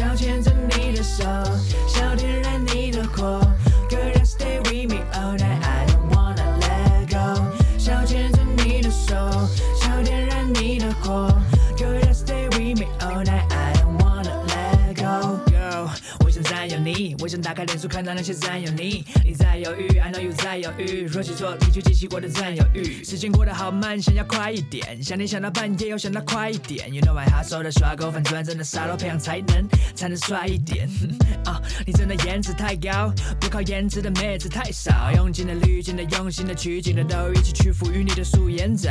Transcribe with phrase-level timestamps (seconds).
[0.00, 1.24] 想牵着你的手，
[17.60, 19.04] 开脸书看到那些占有你。
[19.22, 23.04] 你在犹豫，I know you 在犹豫，说起错，你就激起我的占有欲。
[23.04, 26.90] 时间过得好慢，想要快一点，想你想到半夜，又想到快一点。
[26.90, 30.88] You know I hustle 的耍狗，反转真的傻到培养才能才能帅一点。
[31.86, 35.12] 你真的颜值太高，不靠颜值的妹子太少。
[35.16, 38.90] 用尽了滤镜的，用心的取景的，都一起去赋予你的素颜照。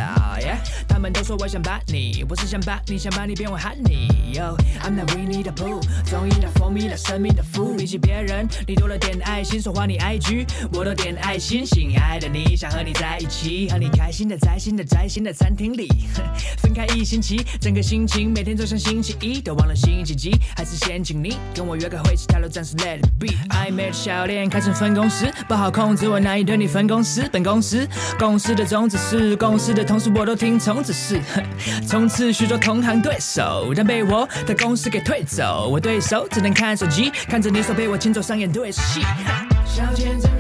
[0.88, 4.10] 他们都说我想把你，不是想把你，想把你变为 honey。
[4.34, 7.76] Yo，I'm not Winnie the Pooh，综艺的 for me 的生命的负。
[7.78, 11.66] 比起别人，你多了点爱心，说话你 IG，我都点爱心。
[11.66, 15.88] 心爱的你，想和你在一起，和你开心的在新的在新的餐厅里。
[16.58, 23.28] 分开一星期，整个心情每天都像星期一，都忘了星期几，还是先请你跟我约个会，其他都暂时 let it be。
[23.50, 27.28] 暧昧的笑脸开成分公司，不好控制我难以对你分公司。
[27.32, 31.22] 本公司公司的宗旨是，公司的同事我都听从指示。
[31.88, 35.68] 从此许多同行对手，但被我的公司给退走。
[35.70, 39.02] 我对手只能看手机，看着你手被我牵走上演对手戏。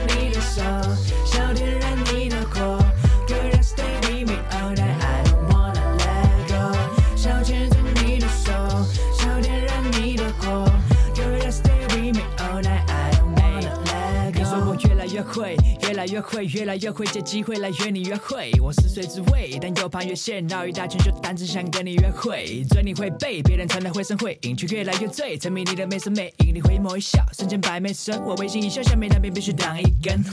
[16.00, 18.50] 来越会，越来越会借机会来约你约会。
[18.62, 22.64] 我是谁滋味，但又怕越线绕一大圈，就单纯想跟你约会。
[22.70, 26.54] 嘴你会背，别人传来绘声绘影，却越来越醉，沉迷你的美声美影。
[26.56, 28.24] 你回眸一笑，瞬间百媚生。
[28.24, 30.24] 我微信一笑，下面那边必须挡一根。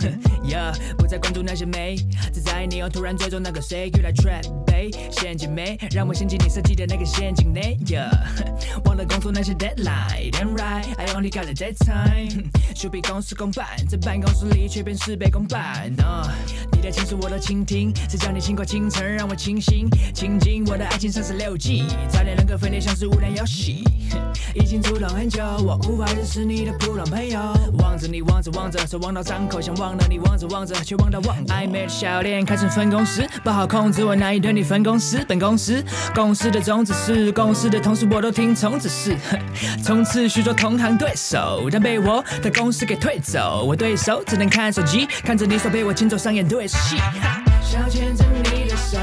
[0.48, 1.96] Yeah，不再关注那些美，
[2.32, 7.76] 只在意你又突然追踪那个谁，You like trap ba 陷阱妹，让我陷进你设计的那个陷阱内。
[7.86, 8.08] Yeah，
[8.86, 12.44] 忘了工作那些 deadline，Damn right，I only got a dead time。
[12.76, 15.55] 手比公司公办，在办公室里却变事倍公办。
[15.56, 16.28] Uh,
[16.72, 19.88] 你的情书我都倾听，谁叫你轻快倾城，让我清醒。
[20.12, 23.82] 倾尽我的爱情三十六计，早点能够分裂像是无聊游戏。
[24.54, 27.38] 已经触动很久，我无法认识你的普通朋友。
[27.78, 31.36] 望着你，望着望着，手望到张口，想忘了你，望着望着，却望到忘。
[31.46, 35.24] 暧昧的笑脸开成分公司，不好控制，我难以对你分公司。
[35.26, 35.82] 本公司
[36.14, 39.16] 公司的宗旨是，公司的同事我都听从指示。
[39.82, 43.64] 从此许多同行对手，但被我的公司给退走。
[43.66, 46.96] 我对手只能看手机，看着你手被我牵走上演对手戏。
[47.62, 48.98] 想牵着你的手，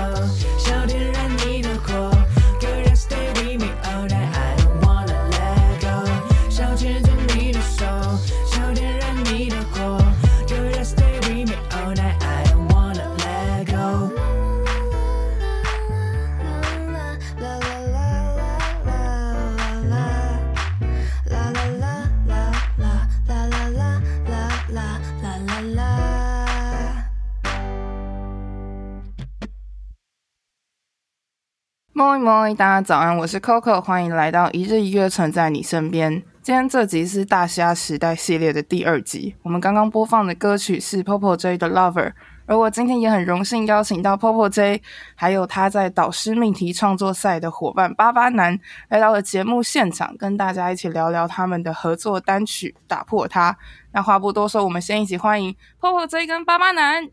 [32.03, 36.11] 摸一摸，大家早安，我是 Coco，欢迎来到一日一月存在你身边。
[36.41, 42.11] 今天这集是大虾时代系列的第二集，我们刚刚播放的歌曲是 Popo J 的 Lover，
[42.45, 44.81] 而我今天也很荣幸邀请到 Popo J，
[45.15, 48.59] 还有他在导师命题创作赛的伙伴巴巴男
[48.89, 53.53] 来到了节目现场，跟大家一起聊聊他们的合作单曲《打破它》。
[53.93, 57.07] 那话不多说，我们先一起欢迎 Popo J 跟巴巴男。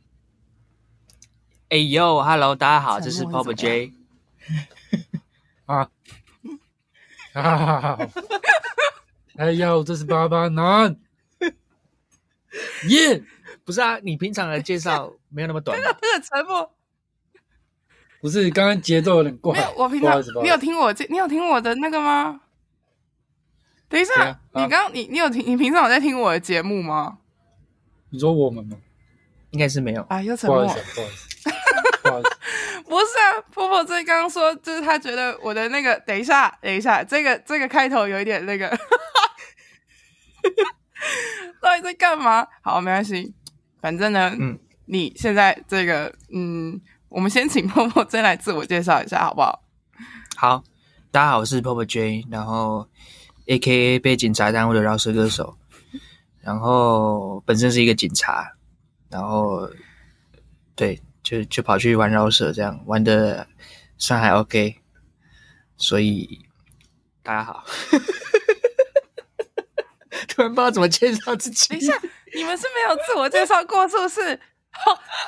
[1.68, 3.99] 哎呦，Hello，大家好，这是 Popo J。
[5.66, 5.90] 啊，
[7.32, 8.08] 哈哈哈！
[9.36, 10.96] 哎呦，这是爸爸男，
[12.88, 13.22] 耶！
[13.64, 15.78] 不是啊，你平常的介绍没有那么短。
[15.78, 16.74] 这个这个沉默，
[18.20, 19.54] 不是刚刚节奏有点怪。
[19.54, 22.40] 没有，我平常你有听我这，你有听我的那个吗？
[23.88, 25.44] 等一下，啊、你刚刚你你有听？
[25.46, 27.18] 你平常有在听我的节目吗？
[28.10, 28.76] 你说我们吗？
[29.50, 30.64] 应该是没有啊，又沉默。
[30.64, 31.29] 不好意思，不好意思。
[32.90, 38.68] 不是啊，婆婆这刚刚说，就是他觉得我的那个，等一下，等一下，这个这个开头有一点那个，
[41.62, 42.44] 到底在干嘛？
[42.62, 43.32] 好，没关系，
[43.80, 49.62] 反正呢，嗯，你现在这个，嗯，我们先请婆婆再来自我介绍一下，好不好？
[50.34, 50.64] 好，
[51.12, 52.88] 大家好，我是 Popo J，然后
[53.46, 55.56] AKA 被警察耽误的饶舌歌手，
[56.40, 58.56] 然后本身是一个警察，
[59.08, 59.70] 然后
[60.74, 61.00] 对。
[61.30, 63.46] 就就跑去玩饶舌，这样玩的
[63.96, 64.80] 算还 OK，
[65.76, 66.44] 所以
[67.22, 67.64] 大家好，
[70.26, 71.68] 突然不知道怎么介绍自己。
[71.68, 71.96] 等一下，
[72.34, 74.20] 你们是没有自我介绍过，是不是？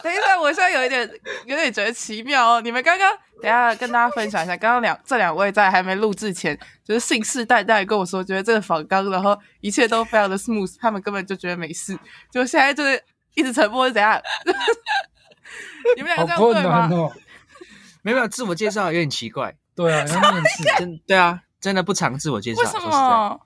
[0.03, 1.09] 等一下，我现在有一点
[1.47, 2.61] 有点觉得奇妙哦。
[2.61, 3.09] 你们刚刚
[3.41, 11.97] 等下跟大家分享一下，刚刚两这两位在还没录制前，就是信誓旦旦跟我说，觉得这个访纲，然后一切都非常的 smooth，他们根本就觉得没事，
[12.29, 13.01] 就现在就是
[13.35, 14.21] 一直沉默是怎样？
[15.96, 16.88] 你们两个这样对吗？
[16.93, 17.12] 哦、
[18.02, 19.56] 没有自我介绍有点奇怪。
[19.75, 22.61] 对啊，要面试真对啊，真的不常自我介绍。
[22.62, 23.40] 为什么？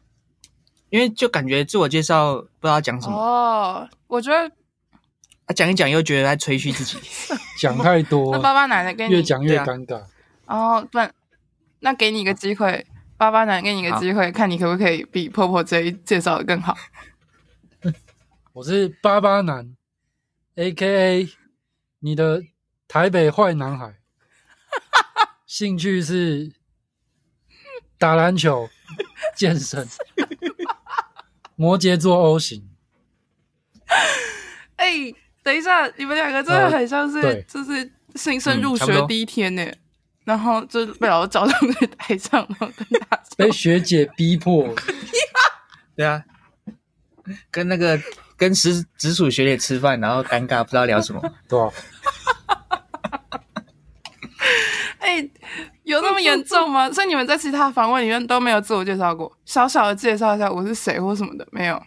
[0.90, 3.16] 因为就感觉自我介绍不知道讲什么。
[3.16, 4.50] 哦，我觉得。
[5.48, 6.98] 啊讲、啊、一讲又觉得在吹嘘自己，
[7.60, 10.02] 讲太多，那爸爸奶奶跟你越讲越尴尬。
[10.46, 10.98] 哦，不，
[11.78, 12.84] 那给你一个机会，
[13.16, 16.76] 爸爸奶奶给你一个机会，看你可不可以比婆婆这一介绍的更好。
[18.54, 19.76] 我是巴巴男
[20.56, 21.28] ，A.K.A.
[22.00, 22.42] 你的
[22.88, 23.94] 台北坏男孩，
[25.46, 26.52] 兴趣是
[27.98, 28.68] 打篮球、
[29.34, 29.86] 健身，
[31.54, 32.68] 摩羯座 O 型。
[34.76, 35.16] 哎、欸。
[35.46, 39.78] 等一下，你们两个真的很像是，呃、就是新生入学第一天呢，嗯、
[40.24, 44.74] 然后就被老师找到在台上，然后跟他被学姐逼迫。
[45.94, 46.20] 对啊，
[47.52, 47.96] 跟那个
[48.36, 51.70] 跟直直属学姐吃饭，然后尴尬不知道聊什么， 对啊。
[54.98, 55.30] 哎、欸，
[55.84, 56.90] 有那么严重吗？
[56.90, 61.82] 所以你们在其他访问里面都没有自我介绍过，小小的介绍一下我是谁或什么的，没有。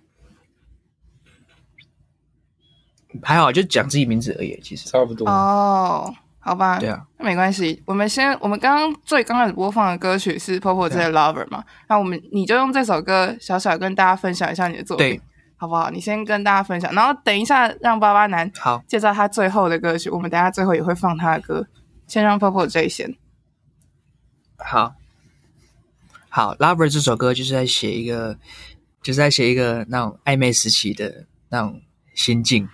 [3.23, 5.27] 还好，就讲自己名字而已，其实差不多。
[5.27, 7.81] 哦，好吧，对啊，那没关系。
[7.85, 11.63] 我们先，我们刚刚最刚开始播放的歌曲是 Popo 这个 Lover 嘛？
[11.89, 15.21] 那、啊、我们你就用这首歌小小跟大家分享一下你的作品，对
[15.59, 15.91] 好不好？
[15.91, 20.09] 你先跟大家分享，然后等一下让巴巴男好介绍他最后的歌曲。
[20.09, 21.67] 我们等下最后也会放他的歌，
[22.07, 23.13] 先让 Popo 这一先。
[24.57, 24.95] 好，
[26.29, 28.37] 好，Lover 这首歌就是在写一个，
[29.03, 31.81] 就是在写一个那种暧昧时期的那种
[32.13, 32.69] 心境。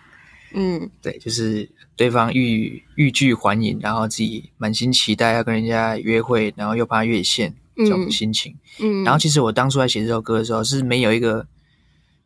[0.53, 8.55] 嗯，对，就是对方欲欲拒还迎，然后自己满心期待要跟人家约会，然后又怕越线这种心情。
[8.79, 11.45] 嗯，然后其实我当初在写这首歌的时候是没有一个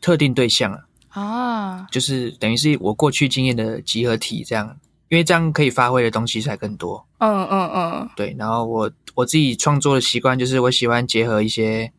[0.01, 0.71] 特定对象
[1.09, 4.77] 啊，啊，就是等于是我过去经验的集合体这样，
[5.09, 7.05] 因为这样可以发挥的东西才更多。
[7.17, 8.35] 嗯嗯嗯，对。
[8.37, 11.91] 然后我我自己创作的习惯就是我喜欢结合一些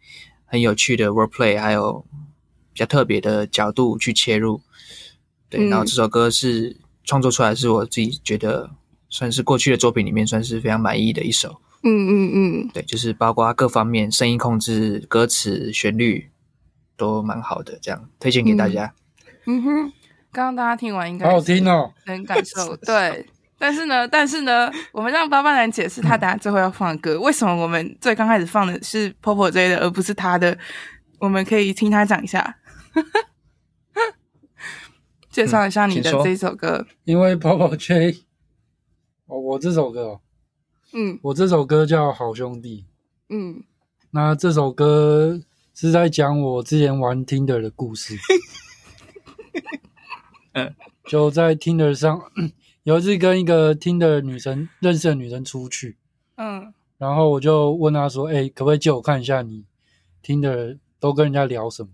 [0.46, 2.04] 很有趣的 wordplay，还有
[2.72, 4.60] 比较特别的角度去切入。
[5.48, 8.70] 对，然后这首歌是创作出来，是我自己觉得
[9.08, 11.60] 算是过去的作品里面算是非常满意的一首。
[11.82, 16.30] 嗯嗯嗯，对，就是包括各方面声音控制、歌词、旋律
[17.00, 18.92] 都蛮好的，这样推荐给大家。
[19.46, 19.92] 嗯，嗯哼，
[20.30, 22.76] 刚刚大家听完应该好好听哦，能感受。
[22.76, 23.26] 对，
[23.58, 30.56] 但是呢，但是呢，我们让巴巴男解释他等下最后要放的歌，嗯、为什么我们最刚开始放的是 Popo J 的，而不是他的？
[31.18, 32.56] 我们可以听他讲一下。
[35.30, 38.24] 介绍一下你的这首歌，嗯、因为 Popo J，
[39.26, 40.20] 哦，我这首歌，
[40.92, 42.84] 嗯，我这首歌叫《好兄弟》，
[43.34, 43.62] 嗯，
[44.10, 45.40] 那这首歌
[45.80, 48.14] 是在讲我之前玩 Tinder 的故事，
[50.52, 50.74] 嗯，
[51.06, 52.20] 就在 Tinder 上，
[52.84, 55.96] 有一次跟一个 Tinder 女生认识的女生出去，
[56.36, 59.64] 嗯，然后我就问她说，哎、欸，可不可以借我看一下你
[60.22, 61.88] Tinder 都跟人家聊什么？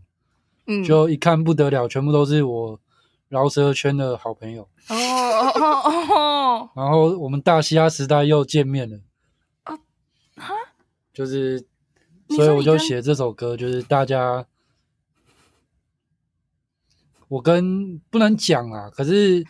[0.67, 2.81] 嗯，就一看不得了，全部都是我。
[3.29, 4.63] 饶舌圈的好朋友。
[4.89, 9.01] 哦哦哦哦，然后我们大嘻哈时代又见面了。
[9.65, 9.77] 啊
[10.37, 10.55] 哈，
[11.13, 11.67] 就是，
[12.29, 14.45] 所以我就写这首歌，就是大家，
[17.29, 19.45] 我跟不能讲啊，可是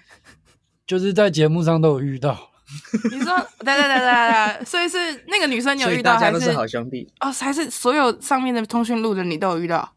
[0.87, 2.51] 就是在节目上都有遇到。
[3.11, 9.95] 你说，对对对对对，所以是那个女生你有遇到，大家都是好兄弟哦，还是所有上面的通讯录的你都有遇到？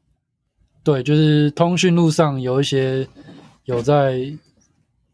[0.84, 3.08] 对，就是通讯录上有一些。
[3.66, 4.36] 有在，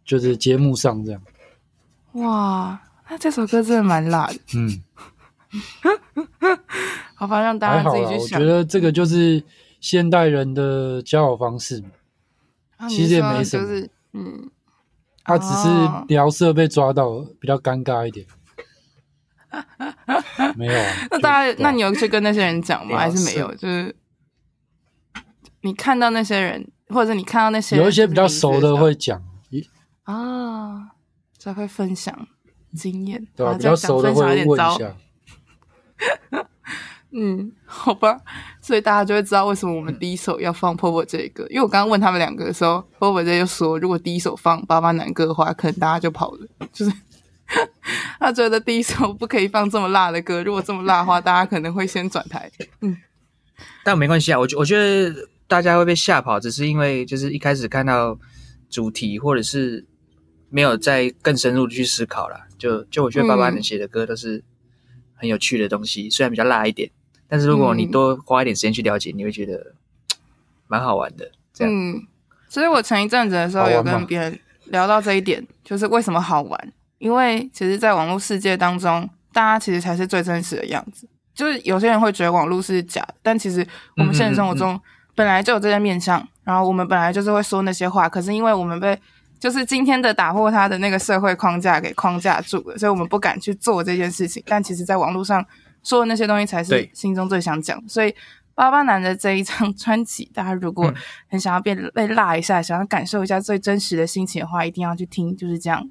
[0.06, 1.22] 就是节目上这样。
[2.14, 4.40] 哇，那这首歌真的蛮辣的。
[4.56, 4.82] 嗯，
[7.16, 8.40] 好吧，让大家自己去想。
[8.40, 9.44] 我觉得这个就是
[9.80, 11.90] 现代人的交友方式嘛。
[12.78, 13.66] 啊、其实也没什么。
[13.66, 14.50] 就是、嗯，
[15.24, 15.70] 他只是
[16.08, 18.26] 聊色被抓到，比较尴尬一点。
[20.56, 20.86] 没有、啊。
[21.12, 22.98] 那大家，那你有去跟那些人讲吗？
[22.98, 23.54] 还是没有？
[23.56, 23.96] 就是
[25.62, 26.68] 你看到那些人。
[26.88, 29.20] 或者你看到那些有一些比较熟的会讲
[30.04, 30.92] 啊，
[31.36, 32.28] 才会分享
[32.76, 33.54] 经验，对吧？
[33.54, 34.96] 比较熟的会问一下。
[37.12, 38.20] 嗯，好吧，
[38.62, 46.92] 所以大家就会知道为什么我们第一首要放 Popo 这一个，因为我刚刚问他们两个的时候，Popo 这就说，如果第一首放巴巴男歌的话，可能大家就跑了，就是
[48.20, 52.52] 他觉得第一首不可以放这么辣的歌，如果这么辣的话，大家可能会先转台。
[52.82, 52.98] 嗯，
[53.84, 55.30] 但没关系啊，我觉我觉得。
[55.48, 58.18] 大家会被吓跑，只是因为就是一开始看到
[58.68, 59.86] 主题或者是
[60.50, 62.48] 没有再更深入的去思考了。
[62.58, 64.44] 就就我觉得爸爸你写的歌都是
[65.16, 66.90] 很有趣的东西，嗯、虽然比较辣一点，
[67.28, 69.74] 但是如果你多花一点时间去了解，你会觉得
[70.68, 71.32] 蛮好玩的。
[71.54, 72.06] 这样，嗯，
[72.50, 76.74] 所以我前一阵子的时候有跟别人聊到这一点，就是为什么好玩？
[76.98, 81.08] 因为其实，在网络世界当中，大家其实才是最真实的样子。
[81.34, 83.66] 就是有些人会觉得网络是假的，但其实
[83.98, 84.80] 我们现实生活中
[85.14, 88.98] 本来就有这些面相，然后我们本来就是会说那些话，可是因为我们被
[89.46, 94.42] 就是今天的打破他的那个社会框架给框架住了，所以我们不敢去做这件事情。
[94.48, 95.46] 但其实，在网络上
[95.84, 97.80] 说的那些东西才是心中最想讲。
[97.88, 98.12] 所以，
[98.56, 100.92] 巴巴男的这一张专辑，大家如果
[101.30, 105.38] 很想要变被辣一下，想要感受一下最真实的心情的话，一定要去听。
[105.38, 105.88] 就是这样。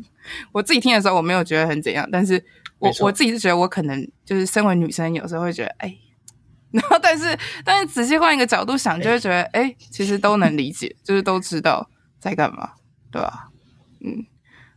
[0.52, 2.44] 我自己听的时候，我没有觉得很怎样，但是。
[2.78, 5.96] 我我自己是觉得，我可能就是身为女生，有时候会觉得，哎，
[6.70, 12.70] 然后但是但是仔细换一个角度想，就会觉得，哎，其实都能理解，就是都知道在干嘛，
[13.10, 13.48] 对吧？
[14.00, 14.24] 嗯，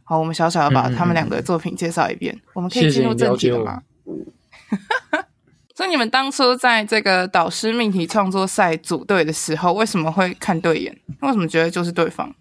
[0.03, 3.83] 好，我们小小的把他们两个的作品介绍一遍，嗯嗯嗯，我们可以进入正题了吗？
[5.75, 10.95] 所以你们当初在这个导师命题创作赛组队的时候，为什么会看对眼？
[11.21, 12.35] 为什么觉得就是对方？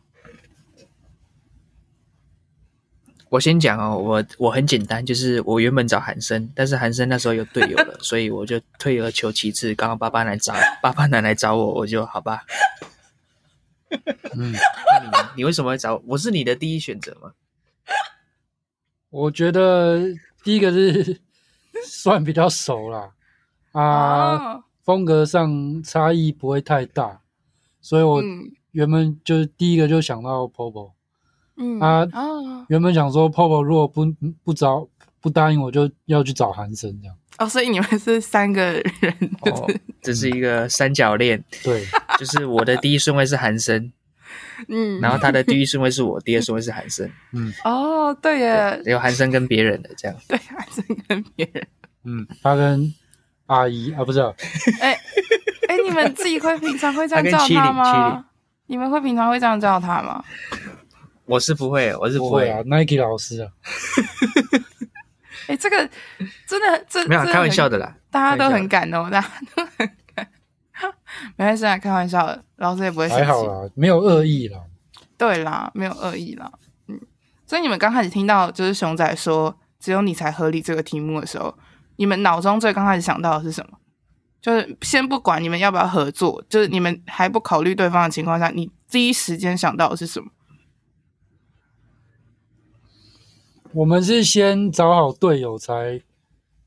[3.31, 12.43] 我先讲哦，我我很简单，就是我原本找韩生，但是韩生那时候有队友了， 所以我就退而求其次，刚刚八八来找八八男来找我，我就好吧。
[14.37, 15.31] 嗯，那你呢？
[15.37, 16.03] 你为什么会找我？
[16.09, 17.33] 我是你的第一选择吗？
[19.11, 19.99] 我觉得
[20.45, 21.21] 第一个是
[21.85, 23.13] 算比较熟啦，
[23.73, 27.21] 啊，哦、风格上差异不会太大，
[27.81, 28.23] 所以我
[28.71, 30.93] 原本就是第一个就想到 Popo。
[31.57, 34.07] 嗯啊，哦、原本想说，Popo 如果不
[34.45, 34.89] 不找
[35.21, 37.17] 不答应，我就要去找韩生这样。
[37.41, 38.63] 哦，所以你们是三个
[39.01, 39.67] 人，哦，
[40.03, 41.43] 这是一个三角恋。
[41.65, 41.83] 对，
[42.19, 43.91] 就是我的第一顺位是韩生，
[44.69, 51.67] 嗯，然后他的第一顺位是我，第二顺位是韩生，嗯，哦，对耶，有韩生跟别人的这样，对，韩生跟别人，
[52.05, 52.93] 嗯，他跟
[53.47, 54.37] 阿姨啊，不知道，
[54.83, 54.93] 哎
[55.69, 58.27] 哎，你们自己会平常会这样叫他吗？
[58.67, 60.23] 你们会平常会这样叫他吗？
[61.25, 63.49] 我是不会，我是不会，不会啊，Nike 老师啊。
[65.51, 65.77] 哎、欸，这个
[66.47, 70.29] 真的，这没有开玩笑的啦，大家都很感动，大家都很敢。
[71.37, 73.25] 没关系啊，开玩笑的，老师也不会生气。
[73.25, 74.61] 还好啦，没有恶意啦。
[75.19, 76.53] 对啦，没有恶意啦。
[76.87, 77.01] 嗯，
[77.47, 81.53] 所以你们刚开始听到就是熊仔说“只有你才合理”这个题目的时候，
[81.97, 83.77] 你们脑中最刚开始想到的是什么？
[84.41, 90.31] 就是先不管你们要不要合作，就是你们还不考虑对方的情况下，你第一时间想到的是什么？
[93.73, 96.01] 我们是先找好队友才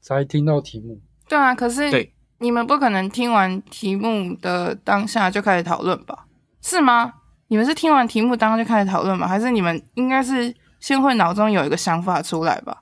[0.02, 1.00] 才听到题目。
[1.28, 6.26] 对啊，可是你们不可能听完题目的当下就开始讨论吧？
[6.62, 7.14] 是吗？
[7.48, 9.28] 你们是听完题目当下就开始讨论吗？
[9.28, 12.82] 还是你们应该是先会脑中有一个想法出来吧？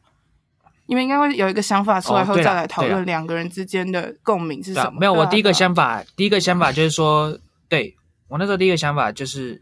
[0.85, 4.99] 你们应该会有一个想法出来后再来讨论两个人之间的共鸣是什么？
[4.99, 7.37] 没有，我第一个想法，第一个想法就是说，
[7.69, 7.95] 对，
[8.27, 9.61] 我那时候第一个想法就是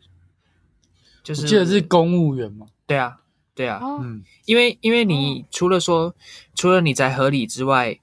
[1.24, 2.66] 就是，记得是公务员吗？
[2.88, 3.18] 对啊。
[3.60, 6.16] 对啊，嗯，因为因为你除了说、哦、
[6.56, 8.00] 除了你在合理之外，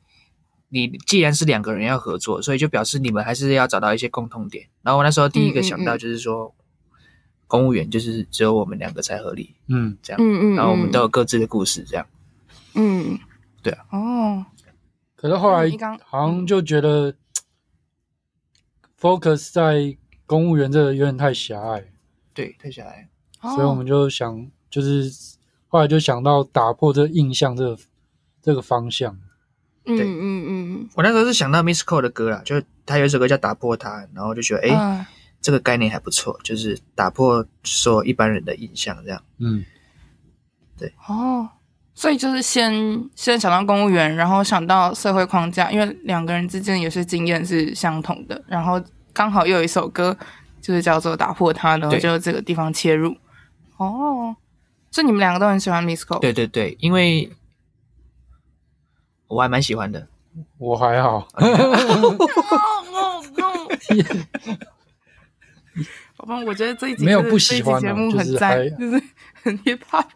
[0.69, 4.69] 你既然是两个人要合作，所以就表示你们还是要找到一些共同点。
[4.83, 6.53] 然后我那时候第一个想到就是说，嗯嗯嗯
[7.47, 12.07] 公务员就是只有我们两个才合理，嗯，这样，嗯嗯，然后我们都有各自的故事，这样，
[12.75, 13.19] 嗯，
[13.63, 14.45] 对啊，哦，
[15.15, 15.71] 可是后来
[16.05, 17.15] 好像就觉得
[19.01, 19.97] focus 在
[20.27, 21.83] 公务员这个有点太狭隘，
[22.35, 23.09] 对，太狭隘，
[23.55, 25.11] 所以我们就想就是。
[25.77, 27.79] 后来就想到打破这个印象，这个
[28.41, 29.15] 这个方向。
[29.85, 30.89] 对，嗯嗯嗯。
[30.95, 35.07] 我那时候是想到 Miss Cole 的歌啦，就是他有一首歌叫《打破它》，然后就觉得，哎、欸，嗯、
[35.43, 39.23] 这个概念还不错，就是打破所有一般人的印象，这样。
[39.37, 39.63] 嗯，
[40.79, 40.91] 对。
[41.07, 41.47] 哦，
[41.95, 42.73] 所以就是先
[43.15, 50.17] 先想到公务员，然后想到社会框架，因为两个人之间有些经验是相同的，然后刚好又有一首歌
[50.63, 53.15] 就是叫做《打破它》，然后就这个地方切入。
[53.77, 54.35] 哦。
[54.97, 57.31] 所以你们两个都很喜欢 Miss co 对对对，因为
[59.27, 60.09] 我还蛮喜欢的。
[60.57, 61.29] 我还好。
[66.17, 69.03] 宝宝，我觉得这一集没有不喜欢节目很赞，就是
[69.43, 70.07] 很 hip hop，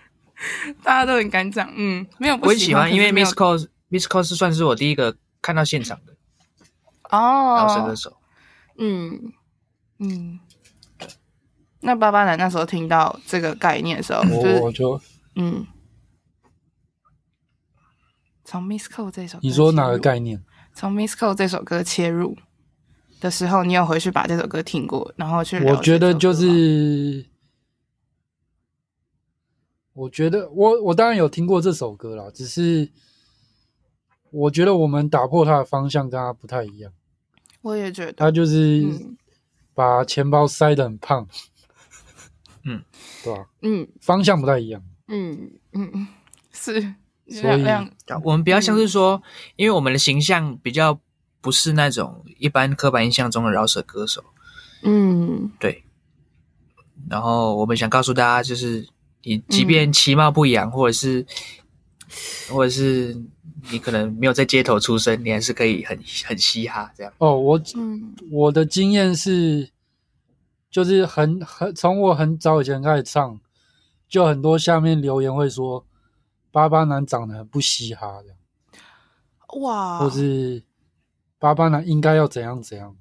[0.84, 1.66] 大家都很敢讲。
[1.74, 6.12] 嗯，没有不喜欢，我喜欢，因为 Miss Ko，Miss Ko 是算是我第一个看到现场的
[7.04, 8.14] 哦，饶舌歌手。
[8.76, 9.32] 嗯
[10.00, 10.40] 嗯。
[11.86, 15.00] 那八八男那时候听到这个概念的时候，就是、我就
[15.36, 15.66] 嗯，
[18.44, 20.44] 从 Miss Ko 这首歌，你说哪个概念？
[20.74, 22.36] 从 missco 这首歌切入
[23.18, 25.58] 的时候，你有回去把这首歌听过，然后去。
[25.64, 27.24] 我觉得就是
[29.94, 32.90] 我觉得我我当然有听过这首歌啦，只是
[34.30, 36.92] 我觉得我们打破它的方向跟它不太一样。
[37.62, 39.16] 我也觉得，他就是嗯
[39.72, 41.28] 把钱包塞得很胖，嗯，
[43.22, 43.46] 对吧？
[43.62, 43.86] 嗯。
[44.00, 46.06] 方向不太一样，嗯嗯嗯，
[46.52, 46.80] 是，
[47.28, 47.64] 所以
[48.22, 49.22] 我们比较像是说，
[49.56, 51.00] 因为我们的形象比较
[51.40, 54.24] 不是那种一般刻板印象中的饶舌歌手，
[54.82, 55.50] 嗯。
[55.58, 55.84] 对。
[57.08, 58.88] 然后我们想告诉大家，就是
[59.22, 61.24] 你即便其貌不扬，或者是，
[62.48, 63.16] 或者是
[63.70, 67.12] 你可能没有在街头出生，你还是可以很很嘻哈这样。
[67.18, 68.14] 哦，我嗯。
[68.30, 69.68] 我的经验是，
[70.76, 73.40] 就是很很从我很早以前开始唱，
[74.06, 75.86] 就很多下面留言会说，
[76.50, 78.36] 巴巴男长得很不嘻哈这样，
[79.62, 80.62] 哇，或是
[81.38, 82.94] 巴巴男应该要怎样怎样，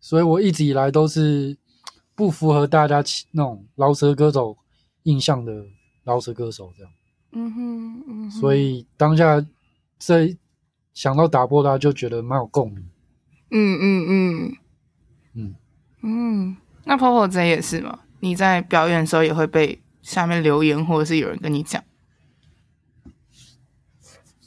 [0.00, 1.56] 所以我一直以来都是
[2.16, 4.58] 不符合大家那种饶舌歌手
[5.04, 5.64] 印象的
[6.02, 6.92] 饶舌歌手这样。
[7.30, 9.40] 嗯哼嗯哼，所以当下
[9.96, 10.36] 这
[10.92, 12.84] 想到打破它，就觉得蛮有共鸣。
[13.52, 14.10] 嗯嗯嗯
[14.48, 14.56] 嗯，
[15.34, 15.54] 嗯，
[16.84, 18.00] 那 Popo 这也是吗？
[18.20, 21.82] 你在表演的时候也会被下面留言，或者是有人跟你讲？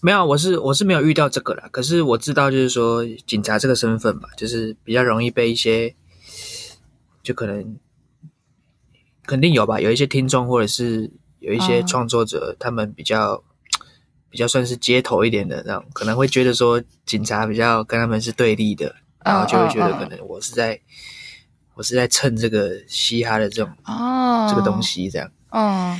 [0.02, 1.68] 没有，我是我是没有遇到这个啦。
[1.72, 5.96] 可是我知道，就是说警察这个身份吧，就是比较容易被一些，
[7.24, 7.78] 就可能
[9.26, 11.10] 肯定有吧，有一些听众或者是
[11.40, 13.44] 有一些创作者，他们比较
[14.30, 20.80] 比较算是街头一点的那种，可能会觉得说警察比较跟他们是对立的，然后就会觉得可能我是在
[21.76, 25.30] 我是在蹭这个嘻哈的这种哦，这个东西这样。
[25.52, 26.00] 嗯，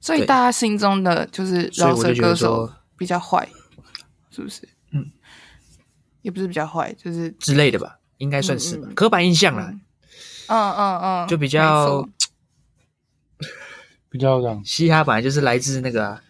[0.00, 3.48] 所以大家心中的就是饶舌歌手比较坏，
[4.30, 4.68] 是不是？
[4.92, 5.10] 嗯，
[6.22, 9.80] 也不是比较坏，就是之类的吧，应该算是吧，嗯嗯刻板印象啦，嗯。
[10.48, 12.08] 嗯嗯，就比较
[14.10, 14.62] 比较这样。
[14.64, 16.22] 嘻哈本来就是来自那个、啊，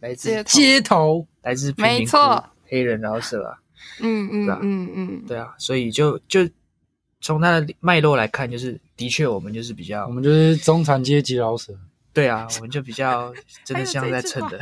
[0.00, 0.48] 来自街头。
[0.50, 3.58] 街头，来自贫没民窟错黑人饶舌啊，
[4.00, 4.58] 嗯嗯是吧？
[4.62, 6.48] 嗯嗯，对啊，所以就就
[7.20, 11.72] 从它的脉络来看，就是的确我们就是比较我们就是中产阶级饶舌。
[12.12, 13.32] 对啊，我们就比较
[13.64, 14.58] 真的像在蹭的。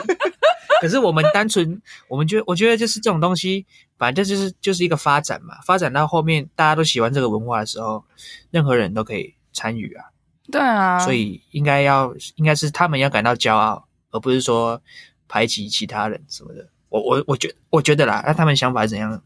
[0.80, 3.64] 可是我们单纯，我们觉得我觉得就是这种东西，
[3.96, 8.04] 反正就是就是一个发展嘛，发展到后面大家都喜欢这个文化的时候，
[8.50, 10.04] 任何人都可以参与啊。
[10.50, 14.80] 对啊，所以应该要应该是他们要感到骄傲，而不是说
[15.26, 16.68] 排挤其他人什么的。
[16.88, 19.22] 我我我觉我觉得啦，那他们想法怎样，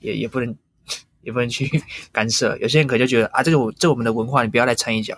[0.00, 0.56] 也也不能
[1.28, 1.70] 也不能去
[2.10, 2.56] 干涉。
[2.56, 5.14] 有些人可能就觉得啊，这是我这我们的文化，你不要来掺一脚，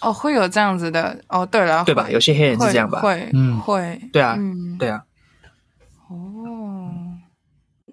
[0.00, 1.44] 哦，会有这样子的哦。
[1.44, 2.08] 对了，对吧？
[2.08, 3.00] 有些黑人是这样吧？
[3.00, 5.02] 会，嗯会，对啊，嗯，对啊。
[6.08, 6.94] 哦，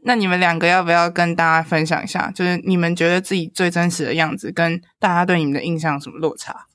[0.04, 2.30] 那你们两个要不要跟大家分享一下？
[2.30, 6.68] 就是你们觉得自己最真实的样子，跟大家对你们的印象有什么落差？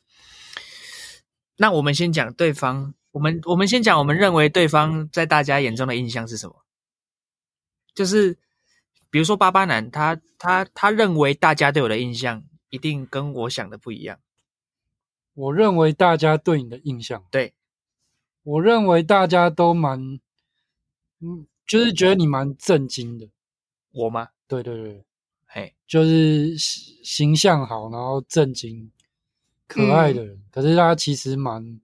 [1.58, 6.56] 那我们先讲对方，我们我们先讲我们认为对方在大家眼中的印象是什么？
[7.92, 8.38] 就是
[9.10, 14.18] 比如说巴巴男，他他他认为大家对我的印象一定跟我想的不一样。
[15.34, 17.54] 我认为大家对你的印象，对，
[18.42, 20.20] 我认为大家都蛮，
[21.20, 23.28] 嗯，就是觉得你蛮震惊的。
[23.92, 24.28] 我吗？
[24.46, 25.04] 对对对，
[25.46, 28.90] 嘿，就是形形象好，然后震惊、
[29.66, 30.36] 可爱的人。
[30.36, 31.80] 嗯可是他其实蛮，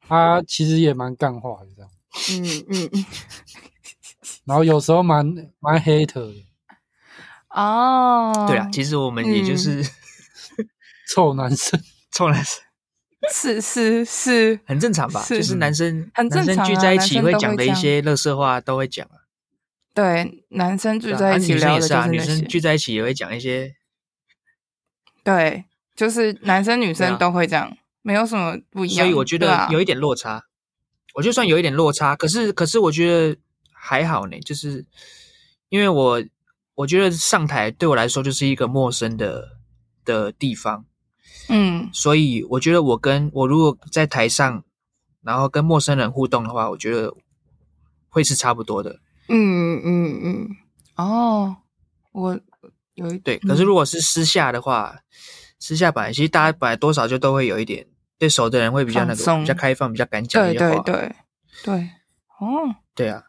[0.00, 1.90] 他其实也蛮干话的这样。
[2.30, 3.04] 嗯嗯嗯，
[4.50, 5.24] 然后有时候蛮
[5.60, 6.34] 蛮 hater 的，
[7.50, 9.80] 哦，对啊，其实我们也就是、
[11.14, 11.80] 臭男生。
[12.10, 12.60] 臭男生，
[13.32, 15.22] 是是是，很正常吧？
[15.22, 19.22] 是就是男生很正常啊男生聚在一起会讲的一些乐色话都会讲啊。
[19.94, 23.76] 对，男生聚在一起聊的也是啊，女就是那些，生聚在一起也会讲一些。
[25.22, 29.06] 对，就是男生女生都会这样，没有什么不一样。
[29.06, 30.42] 所以我觉得有一点落差，
[31.14, 33.38] 我就算有一点落差，可是可是我觉得
[33.82, 34.84] 还好呢，就是
[35.70, 36.22] 因为我
[36.74, 39.56] 我觉得上台对我来说就是一个陌生的
[40.04, 40.84] 的地方，
[41.48, 41.88] 嗯。
[41.92, 44.62] 所以我觉得我跟我如果在台上，
[45.22, 47.14] 然后跟陌生人互动的话，我觉得
[48.08, 49.00] 会是差不多的。
[49.28, 50.48] 嗯嗯嗯，
[50.96, 51.56] 哦，
[52.12, 52.38] 我
[52.94, 53.62] 有一对，可是。
[53.62, 54.98] 如果是私下的话，
[55.58, 57.86] 私下本来其实大家本来多少就都会有一点
[58.18, 60.82] 对熟的人会比较那个比较开放，比较敢讲对一些话。
[60.82, 61.14] 对对
[61.64, 61.90] 对，
[62.40, 63.22] 哦，对啊，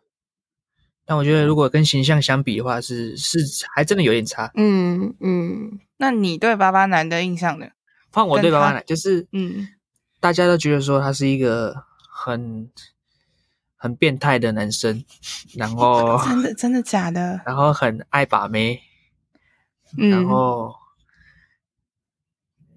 [1.12, 4.50] 但我觉得如果跟形象相比的话是，是是还真的有点差。
[4.56, 7.67] 嗯嗯，那你对巴巴男的印象呢？
[8.13, 9.67] 换我对跟他爸爸奶，就是嗯
[10.21, 12.71] 大家都觉得说他是一个很
[13.76, 15.04] 很变态的男生，
[15.56, 17.41] 然后 真的真的假的？
[17.45, 18.82] 然后很爱把妹，
[19.97, 20.74] 嗯，然后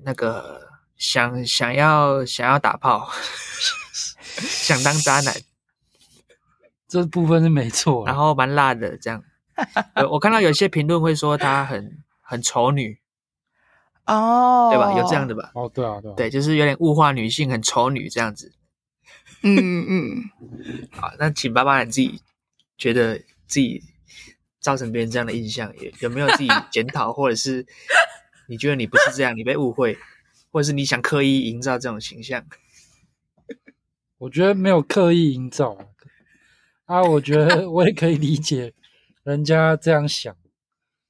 [0.03, 0.61] 那个
[0.97, 3.09] 想想要想要打炮，
[4.35, 5.33] 想当渣男，
[7.03, 8.07] 这部分是没错。
[8.07, 9.25] 然后蛮辣的这样。
[10.13, 13.01] 我看到有些评论会说她很很丑女，
[14.07, 14.93] 哦，对吧？
[14.97, 15.51] 有这样的吧？
[15.55, 18.53] 哦，对啊，对啊，对，就是有点物化女性，很丑女这样子。
[19.43, 20.89] 嗯嗯嗯。
[20.95, 22.23] 好，那请爸爸你自己
[22.79, 23.17] 觉得
[23.49, 23.83] 自己
[24.61, 27.67] 造成别人这样的印象，有有没有自己检讨，或者是
[28.47, 29.99] 你觉得你不是这样，你被误会，
[30.53, 32.45] 或者是你想刻意营造这种形象？
[34.19, 35.77] 我觉得没有刻意营造
[36.87, 38.73] 啊，我觉得 我也可以理解
[39.23, 40.35] 人家这样想，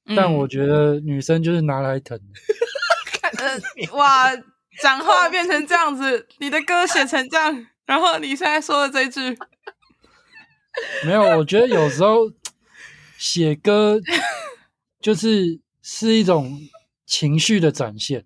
[0.05, 2.19] 嗯、但我觉得女生就是拿来疼。
[3.37, 3.59] 呃，
[3.97, 4.33] 哇，
[4.81, 9.37] 讲话变成这样子，你的歌写成这样，然后你现在说的这句，
[11.05, 12.31] 没有，我觉得有时候
[13.17, 13.99] 写歌
[15.01, 16.57] 就是是一种
[17.05, 18.23] 情绪的展现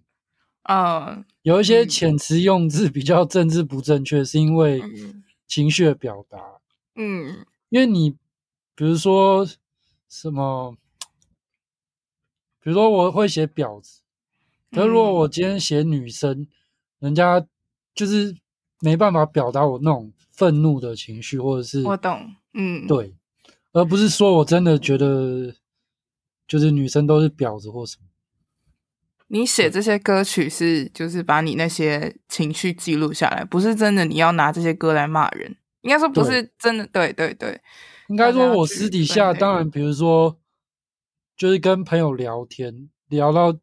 [0.63, 1.25] 啊。
[1.41, 4.83] 有一些遣词用字比较政治不正确，是因为
[5.47, 6.59] 情绪的表达。
[7.01, 8.12] 嗯，因为你
[8.75, 9.47] 比如说
[10.09, 10.75] 什么，
[12.62, 14.01] 比如说我会写婊子，
[14.69, 16.45] 可是如果我今天写女生，
[16.99, 17.47] 人家
[17.95, 18.35] 就是
[18.81, 23.15] 没办法表达我那种愤怒的情绪，或者是我懂，嗯，对，
[23.71, 25.55] 而不是说我真的觉得
[26.45, 28.03] 就是女生都是婊子或什么。
[29.27, 35.55] 你写这些歌曲是就是把你那些情绪记录下来，不是真的你要拿这些歌来骂人。
[35.81, 37.51] 应该说不是真的，对对对。
[37.51, 37.61] 对
[38.07, 40.37] 应该说我私底下当然，比如说
[41.37, 43.55] 就是跟朋友聊天，聊到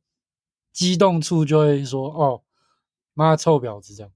[0.73, 2.43] 激动处就会说：“哦，
[3.15, 4.13] 妈臭婊子这样。”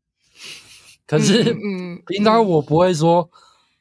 [1.07, 3.29] 可是嗯平常我不会说：“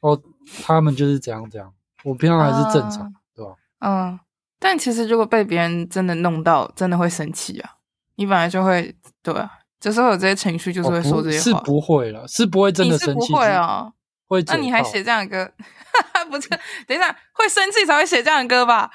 [0.01, 0.19] 哦，
[0.63, 3.55] 他们就是这样这样。”我平常还是正常，对吧？
[3.79, 4.19] 嗯。
[4.61, 7.77] 但其实，如果被别人真的弄到，真的会生气啊！
[8.15, 11.59] 你本来就会对啊，就是会有这些情绪，就是会说这些话。
[11.59, 13.31] 是不会了，是不会真的生气。
[13.31, 13.93] 不会啊，
[14.29, 14.41] 会。
[14.47, 15.53] 那你还写这样的歌？
[16.31, 16.47] 不是，
[16.87, 18.89] 等一下，会生气才会写这样的歌吧？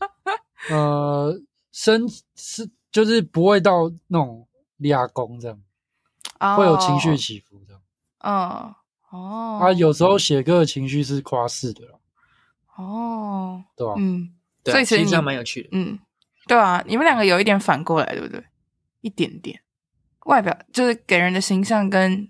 [0.70, 1.38] 呃，
[1.72, 5.58] 生是就是不会到那种俩攻这样，
[6.40, 7.82] 哦、会有情绪起伏这样。
[8.20, 8.74] 嗯，
[9.10, 12.00] 哦，啊，有时候写歌的情绪是夸饰的了。
[12.76, 13.94] 哦，对吧？
[13.98, 14.30] 嗯。
[14.62, 15.98] 对所以其实这样蛮有趣的，嗯，
[16.46, 18.42] 对啊，你们两个有一点反过来，对不对？
[19.02, 19.60] 一点点，
[20.24, 22.26] 外表就是给人的形象跟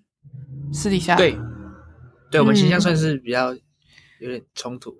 [0.72, 1.38] 私底下，对，
[2.34, 3.54] 对我们形象算是比较
[4.18, 4.90] 有点冲突。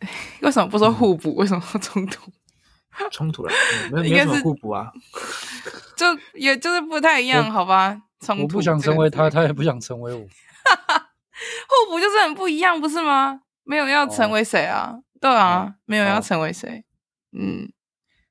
[0.00, 0.08] 嗯、
[0.40, 1.34] 为什么不说互补？
[1.34, 2.32] 为什么冲突？
[3.12, 3.52] 冲突了，
[3.92, 4.90] 没有没有什么互补啊，
[5.98, 8.00] 就也就是不太一样，好吧？
[8.20, 13.42] 冲突，我不想成为他，他也不想成为我，互补就是很不一样，不是吗？
[13.64, 14.94] 没有要成为谁啊？
[14.94, 16.84] 哦对啊，嗯、没有要成为谁。
[17.32, 17.70] 嗯，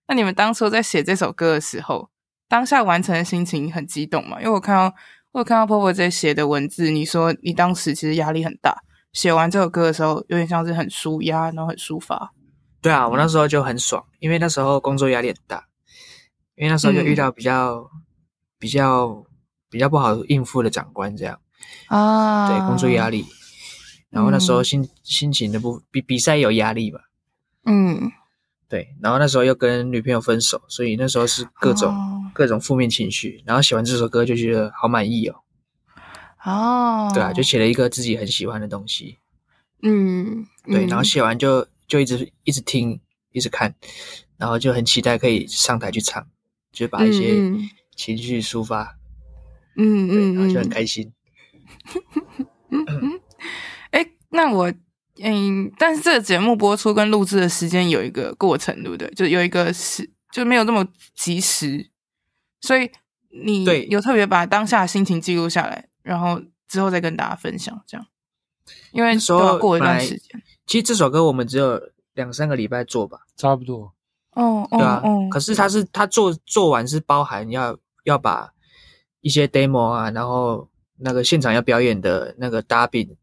[0.07, 2.09] 那你们当初在写这首歌的时候，
[2.47, 4.39] 当下完成的心情很激动嘛？
[4.39, 4.95] 因为我看到，
[5.35, 8.73] 我有看到 Popo 在写的文字，你说你当时其实压力很大，
[9.11, 12.31] 写完这首歌的时候，有点像是很舒压，然后很抒发。
[12.81, 15.67] 对啊，我那时候就很爽，因为那时候工作压力很大，
[16.55, 18.01] 因为那时候就遇到比较、嗯、
[18.57, 19.25] 比较
[19.69, 21.37] 比较不好应付的长官，这样
[21.87, 23.25] 啊，对，工作压力。
[24.09, 27.01] 然后那时候心、嗯、心情的不比比赛有压力吧，
[27.65, 28.09] 嗯，
[28.69, 28.95] 对。
[29.01, 33.41] 然后那时候又跟女朋友分手，所以那时候是各种、哦、各种负面情绪。
[33.45, 35.35] 然后写完这首歌就觉得好满意哦，
[36.43, 39.17] 哦，对啊，就写了一个自己很喜欢的东西，
[39.81, 40.85] 嗯，对。
[40.85, 42.99] 然后写完就就一直一直听，
[43.31, 43.73] 一直看，
[44.37, 46.27] 然后就很期待可以上台去唱，
[46.71, 47.41] 就把一些
[47.95, 48.97] 情绪抒发，
[49.77, 51.11] 嗯嗯，然后就很开心，
[52.69, 53.21] 嗯嗯。
[54.31, 54.69] 那我
[55.23, 59.09] 嗯，但是这个节目播出跟录制的时间有一个过程，对不对？
[59.11, 61.89] 就有一个时，就没有那么及时，
[62.65, 62.89] 所以
[63.29, 68.05] 你有特别把当下的心情记录下来，然后之后再跟大家分享，这样。
[68.91, 71.79] 因为说过一段时间，其实这首歌我们只有
[72.13, 73.93] 两三个礼拜做吧，差不多。
[74.31, 75.01] 哦，对啊。
[75.03, 78.51] 哦，可是他是他做做完是包含要要把
[79.21, 83.15] 一些 demo 啊，然后那个现场要表演的那个 dubbing。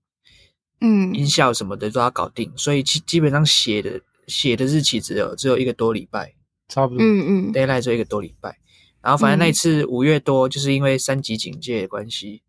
[0.84, 6.34] 嗯，音效什么的都要搞定，所以基基本上写的写的日期只有只有一个多礼拜，
[6.68, 7.04] 差不多。
[7.04, 8.58] 嗯嗯，deadline 只有一个多礼拜。
[9.02, 12.42] 然后反正那一次五月多，就是因为三级警戒的关系，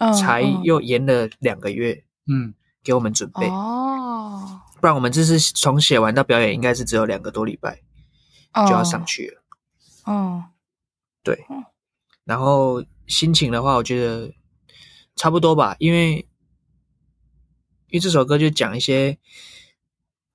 [0.00, 2.04] 嗯、才又延了两个月。
[2.26, 7.80] 嗯，给我们准备哦，不然我们这次从写完到表演应该是只有两个多礼拜
[8.54, 9.42] 就要上去了。
[10.12, 10.44] 哦，
[11.22, 11.46] 对。
[12.24, 14.32] 然后心情的话，我觉得
[15.16, 16.26] 差不多吧，因为。
[17.88, 19.18] 因为这首歌就讲一些，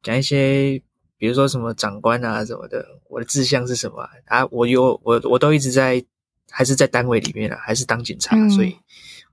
[0.03, 0.79] 讲一些，
[1.17, 4.09] 比如说什么长官啊什么的，我的志向是什么啊？
[4.27, 6.03] 啊我有我我都一直在
[6.49, 8.77] 还是在单位里面啊，还是当警察，嗯所以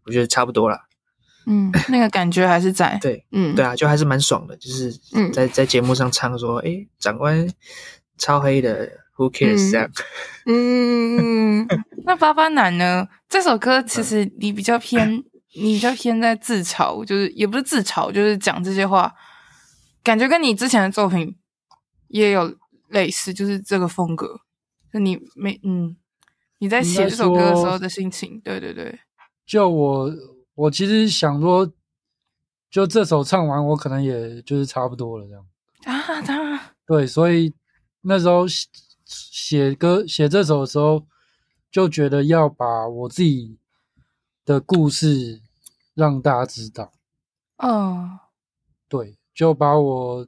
[0.04, 0.78] 我觉得差不多了。
[1.46, 2.98] 嗯，那个感觉还是在。
[3.02, 7.46] 对，嗯，对啊，就还是蛮爽的，就是嗯在在节目上唱说，哎，长官
[8.16, 9.90] 超黑的，Who cares 嗯这样。
[10.46, 11.66] 嗯，
[12.06, 13.08] 那巴巴男呢？
[13.28, 15.22] 这首歌其实你比较偏，
[15.54, 19.12] 你比较偏在自嘲，就是也不是自嘲，就是讲这些话，
[20.02, 21.36] 感觉跟你之前的作品
[22.08, 22.56] 也有
[22.88, 24.40] 类似，就是这个风格。
[24.92, 25.96] 就你没嗯，
[26.58, 28.98] 你在写这首歌的时候的心情，对对对。
[29.44, 30.10] 就我，
[30.54, 31.70] 我其实想说，
[32.70, 35.46] 就这首唱完，我可能也就是差不多了这样。
[35.84, 36.60] 啊，当然。
[36.86, 37.52] 对，所以
[38.02, 38.68] 那时候写
[39.04, 41.06] 写歌写这首的时候，
[41.70, 43.58] 就觉得要把我自己
[44.44, 45.40] 的故事
[45.94, 46.92] 让大家知道。
[47.56, 48.18] 嗯，
[48.88, 50.26] 对，就把我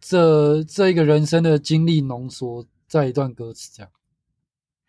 [0.00, 3.92] 这这一个人生的经历浓缩在一段歌词这样。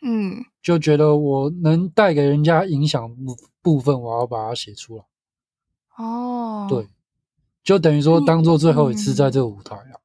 [0.04, 5.04] 嗯，就觉得我能带给人家影响部部分，我要把它写出来。
[5.97, 6.88] 哦，对，
[7.63, 10.02] 就等于说当做最后一次在这个舞台了。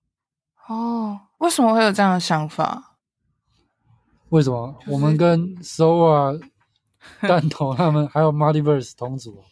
[0.68, 2.96] 哦，为什么会有这样的想法？
[4.30, 4.76] 为什么？
[4.80, 6.42] 就是、我们跟 SOA、
[7.22, 9.42] 弹头他们还有 Multiverse 同组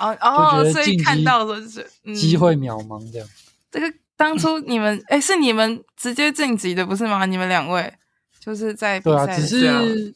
[0.00, 3.28] 哦哦，就觉得晋级所以看到的是、嗯、机会渺茫这样。
[3.70, 3.86] 这个
[4.16, 7.26] 当初你们哎，是你们直接晋级的不是吗？
[7.26, 7.92] 你们两位
[8.40, 10.14] 就是在比赛对啊，只是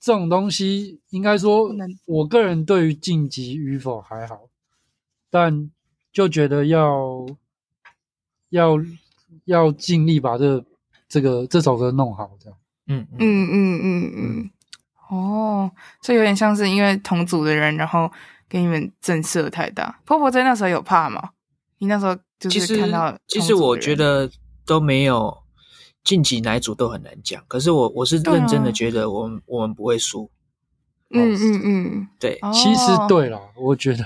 [0.00, 1.70] 这种东西，应该说，
[2.06, 4.42] 我个人对于晋级与否还好，
[5.30, 5.70] 但
[6.12, 7.26] 就觉得要
[8.50, 8.76] 要
[9.44, 10.64] 要尽力把这
[11.08, 12.58] 这个这首歌弄好，这样。
[12.86, 14.50] 嗯嗯嗯嗯嗯，嗯，
[15.10, 18.10] 哦，这有点像是因为同组的人，然后
[18.48, 20.00] 给你们震慑太大。
[20.04, 21.30] 婆婆在那时候有怕吗？
[21.78, 24.30] 你那时候就是看到其实，其实我觉得
[24.64, 25.38] 都没有
[26.04, 27.42] 晋级哪一组都很难讲。
[27.48, 30.30] 可是我我是认真的觉得我们、啊、我们不会输。
[31.10, 34.04] 嗯嗯嗯，对，其实对了，我觉得。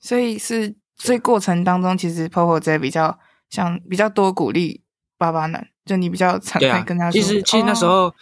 [0.00, 4.82] 所以是这过程当中，其实 Popo 在比较像比较多鼓励
[5.16, 5.68] 巴巴男。
[5.84, 8.14] 就你比较常在跟他说，其实其实那时候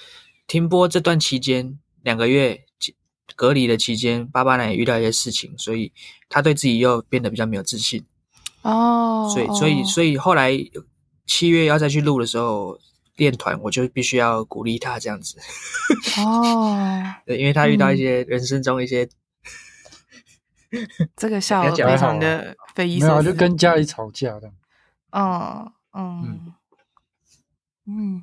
[0.46, 2.64] 停播这段期间，两个月
[3.34, 5.92] 隔离的期间，巴巴男也遇到一些事情，所以
[6.28, 8.04] 他对自己又变得比较没有自信。
[8.62, 10.53] 哦，所以所以所以后来
[11.27, 12.79] 七月要再去录的时候，
[13.16, 15.38] 练团我就必须要鼓励他这样子。
[16.18, 16.77] 哦，
[17.27, 19.09] 对，因为他遇到一些人生中一些，
[21.16, 24.51] 这个 笑得非常的匪夷所思，没有就跟家里吵架的。
[25.11, 26.53] 嗯嗯。
[27.85, 28.22] 嗯，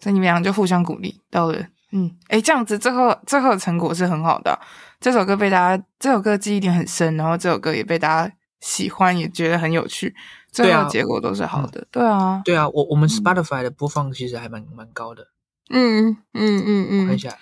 [0.00, 4.58] 所以你们俩就互相鼓励到了，嗯，诶，这样子最后最后的成果是很好的啊。
[4.98, 10.14] 这首歌被大家，这首歌记忆点很深，然后这首歌也被大家喜欢，也觉得很有趣，
[10.52, 15.28] 最后结果都是好的，对啊，对啊，我我们 Spotify 的播放其实还蛮蛮高的，
[15.70, 17.38] 嗯嗯嗯嗯，我看一下，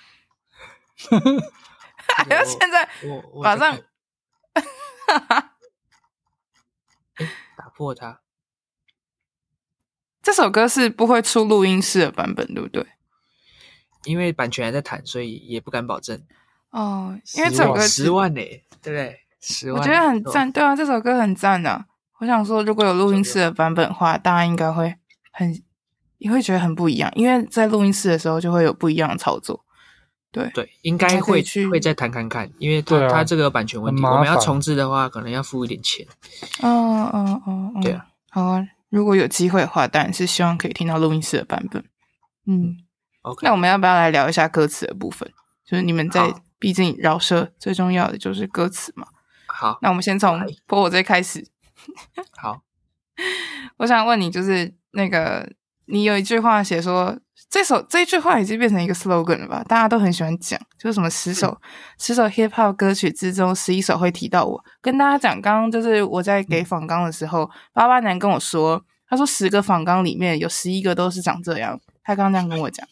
[2.17, 2.89] 还 要现在
[3.43, 3.79] 马上，
[7.57, 8.21] 打破它。
[10.23, 12.87] 这首歌是不会出录音室的版本，对不对？
[14.05, 16.23] 因为版权还在谈，所以也不敢保证。
[16.71, 18.41] 哦，因为这首歌十万呢，
[18.83, 19.21] 对不对？
[19.41, 20.51] 十万，我觉得很赞。
[20.51, 21.87] 对啊，这首歌很赞啊！
[22.21, 24.95] 我想说，如果有录音室的版本的话，大家应该会
[25.33, 25.55] 很，
[26.19, 27.11] 也会觉得很不一样。
[27.15, 29.65] 因为在录音室的时候，就会有不一样的操作。
[30.31, 36.07] 对对，应该会去会再谈看看，因为它它这个版权问题，我们要重置的话，可能要付一点钱。
[36.61, 38.67] 哦哦哦，对啊，好啊。
[38.91, 41.85] 如果有机会的话，当然是希望可以听到录音室的版本。
[42.47, 42.77] 嗯
[43.23, 43.47] ，OK。
[43.47, 45.31] 那我们要不要来聊一下歌词的部分？
[45.65, 49.07] 就是你们在，毕竟饶舌最重要的就是歌词嘛。
[49.61, 51.45] 好，那我们先从婆婆这开始。
[52.37, 52.63] 好，
[53.79, 55.51] 我想问你，就是那个
[55.87, 57.19] 你有一句话写说，
[57.51, 59.65] 这首这一句话已经变成一个 slogan 了吧？
[59.65, 61.61] 大家都很喜欢讲，就是什么十首
[61.99, 64.65] 十首 hip hop 歌曲之中，十一首会提到我。
[64.81, 71.81] 跟大家讲，刚刚就是我在给访纲的时候，八八男跟我说，他说十个访纲里面有十一个都是长这样。
[72.05, 72.87] 他刚刚这样跟我讲，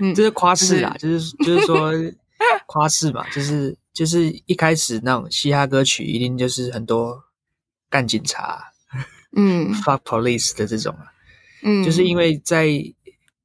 [0.00, 1.92] 嗯， 这是夸饰啊，就是就是说
[2.66, 7.20] 夸饰吧，就是就是一开始那种嘻哈歌曲一定就是很多
[7.90, 8.62] 干警察，
[9.34, 11.10] 嗯， fuck police 的这种啊，
[11.64, 12.68] 嗯，就是因为在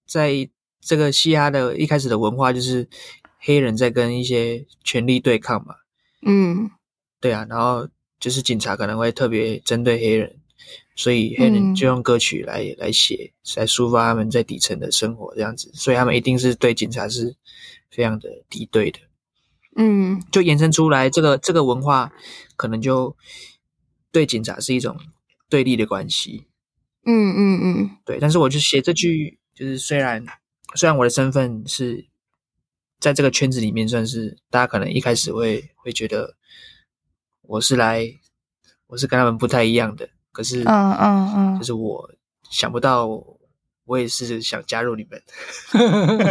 [0.05, 0.47] 在
[0.79, 2.87] 这个嘻哈的一开始的文化，就是
[3.39, 5.73] 黑人在跟一些权力对抗嘛，
[6.21, 6.69] 嗯，
[7.19, 7.89] 对啊，然后
[8.19, 10.35] 就是警察可能会特别针对黑人。
[10.95, 17.35] 所以黑人就用歌曲来、嗯、来写，来抒发他们在底层的生活这样子，所以他们一定是对警察是
[17.89, 18.99] 非常的敌对的。
[19.75, 22.11] 嗯，就延伸出来这个这个文化，
[22.55, 23.15] 可能就
[24.11, 24.97] 对警察是一种
[25.49, 26.47] 对立的关系。
[27.05, 28.19] 嗯嗯嗯，对。
[28.19, 30.25] 但是我就写这句，就是虽然
[30.75, 32.07] 虽然我的身份是
[32.99, 36.35] 在这个圈子里面，算是大家可能一开始会会觉得
[37.41, 38.07] 我是来，
[38.87, 40.09] 我是跟他们不太一样的。
[40.31, 42.09] 可是，嗯嗯嗯，就是我
[42.49, 43.07] 想不到，
[43.85, 45.21] 我也是想加入你们。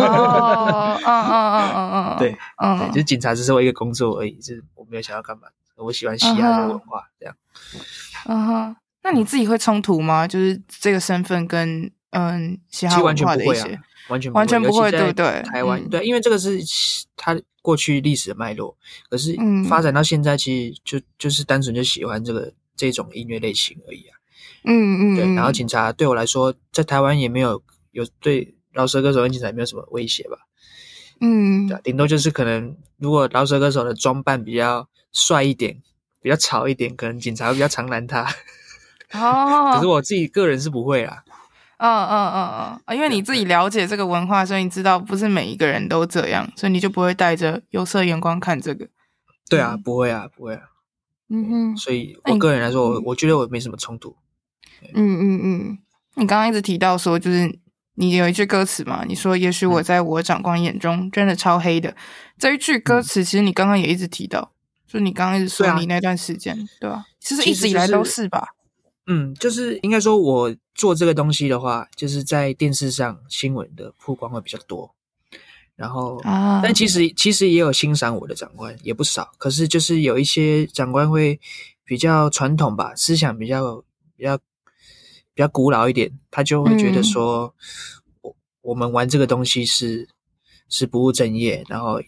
[0.01, 7.35] 哦，嗯嗯嗯嗯嗯， 对，嗯，对，就是警察只是我一个工作而已，就是我没有想要干嘛，我喜欢嘻哈的文化这样。
[8.27, 10.27] 嗯哼，那你自己会冲突吗？
[10.27, 13.81] 就是这个身份跟嗯嘻哈文化的一些。
[14.09, 15.43] 完全完全不会，对不对？
[15.43, 16.59] 台湾、嗯、对，因为这个是
[17.17, 18.77] 他过去历史的脉络，
[19.09, 19.37] 可是
[19.69, 24.19] 发展到现在，其实就就是单纯就喜欢这个这种音乐类型而已啊。
[24.65, 25.35] 嗯嗯，对。
[25.35, 30.39] 然后警察对我来说，在台湾也没有有对饶舌歌手跟警察也没有什么威胁吧。
[31.21, 35.81] 嗯，对，顶多就是可能如果饶舌歌手的装扮比较帅一点，
[36.21, 38.23] 比较潮一点，可能警察会比较常拦他。
[39.13, 41.23] 哦， 可是我自己个人是不会啦。
[41.79, 48.89] 嗯嗯嗯嗯，因为你自己了解这个文化，所以你知道不是每一个人都这样，所以你就不会带着有色眼光看这个。
[49.51, 50.63] 对啊，不会啊，不会啊。
[51.29, 54.15] 嗯哼，所以我个人来说，我我觉得我没什么冲突。
[54.95, 55.79] 嗯嗯嗯，
[56.17, 57.59] 你刚刚一直提到说，就是
[57.95, 61.95] 你有一句歌词嘛，你说也许我在我长官眼中真的超黑的。
[62.39, 64.53] 这一句歌词，其实你刚刚也一直提到，
[64.87, 67.05] 就你刚刚一直说你那段时间，对吧？
[67.21, 68.49] 其实一直以来都是吧。
[69.07, 74.95] 嗯，就是应该说，我做这个东西的话，就是在电视上新闻的曝光会比较多。
[75.75, 79.33] 然后，啊，但其实其实也有欣赏我的长官，也不少。
[79.39, 81.41] 可是就是有一些长官会
[81.85, 83.83] 比较传统吧，思想比较
[84.17, 84.39] 比较
[85.35, 87.55] 比较古老一点，他就会觉得说，
[88.21, 90.09] 我、嗯、我们玩这个东西是
[90.69, 92.01] 是不务正业，然后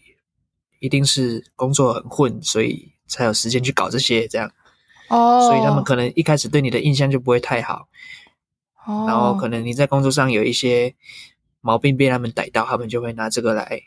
[0.80, 4.50] 一定是工作很混，所以才有时间去搞这些这样。
[5.08, 7.88] 哦，所以他们可能一开始对你的印象就不会太好，
[8.86, 10.94] 哦，然后可能你在工作上有一些
[11.60, 13.82] 毛病被他们逮到，他们就会拿这个来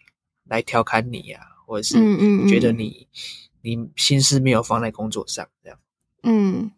[0.45, 1.95] 来调侃你呀、啊，或者是
[2.47, 3.07] 觉得你、
[3.63, 5.79] 嗯嗯嗯、你心思没有放在工作上这样。
[6.23, 6.71] 嗯，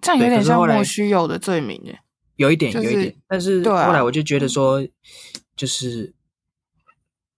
[0.00, 2.00] 这样有点像莫须有的罪名耶，
[2.36, 3.16] 有一点，有一点。
[3.26, 4.86] 但是后来我就觉得说，啊、
[5.56, 6.14] 就是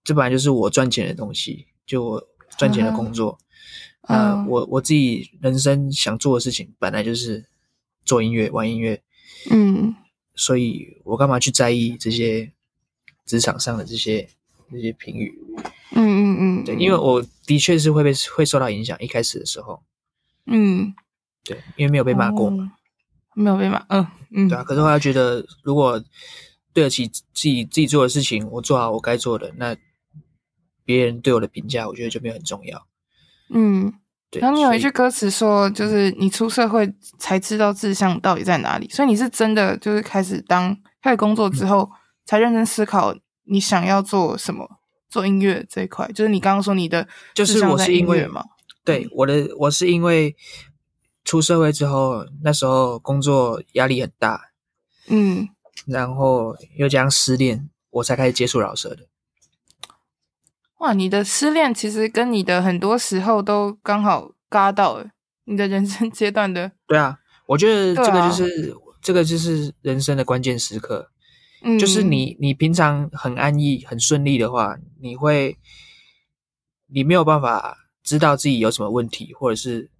[0.04, 3.38] 这本来就是我赚钱的东西，就我赚钱的工作。
[4.02, 7.44] 呃，我我自己人生想做的事情，本来就是
[8.04, 9.02] 做音乐、玩音乐，
[9.50, 9.94] 嗯，
[10.34, 12.50] 所以我干嘛去在意这些
[13.26, 14.26] 职场上的这些
[14.72, 15.38] 这些评语？
[15.92, 19.82] 嗯嗯嗯，对，因为我的确是会被会受到影响，一开始的时候，
[20.46, 20.94] 嗯，
[21.48, 22.70] 对，因为没有被骂过嘛，哦、
[23.32, 24.06] 没有被骂，嗯
[24.36, 24.62] 嗯，对啊。
[24.62, 25.98] 可是后来觉得，如果
[26.74, 29.74] 对得起自己自己做的事情，我做好我该做的，那
[30.84, 32.86] 别人对我的评价，我觉得就没有很重要。
[33.48, 33.90] 嗯，
[34.30, 34.42] 对。
[34.42, 41.90] 然后你有一句歌词说，就是你出社会才知道志向到底在哪里，所以你是真的就是开始当开始工作之后，
[42.26, 44.68] 才认真思考你想要做什么，
[45.08, 46.06] 做音乐这一块。
[46.12, 48.44] 就是你刚刚说你的就是我是因为嘛，
[48.84, 50.36] 对，我的我是因为
[51.28, 54.48] 出社会之后，那时候工作压力很大，
[55.08, 55.46] 嗯，
[55.84, 59.06] 然后又加上失恋，我才开始接触饶舌的。
[60.78, 65.10] 哇，你的失恋其实跟你的很多时候都刚好嘎到了
[65.44, 66.72] 你的人生阶段的。
[66.86, 71.10] 对啊，我觉得这个就是、啊、这个就是人生的关键时刻。
[71.60, 75.58] 嗯，就是你你平常很安逸很顺利的话，你会
[76.86, 79.90] 你没有办法知道自己有什么问题，或者是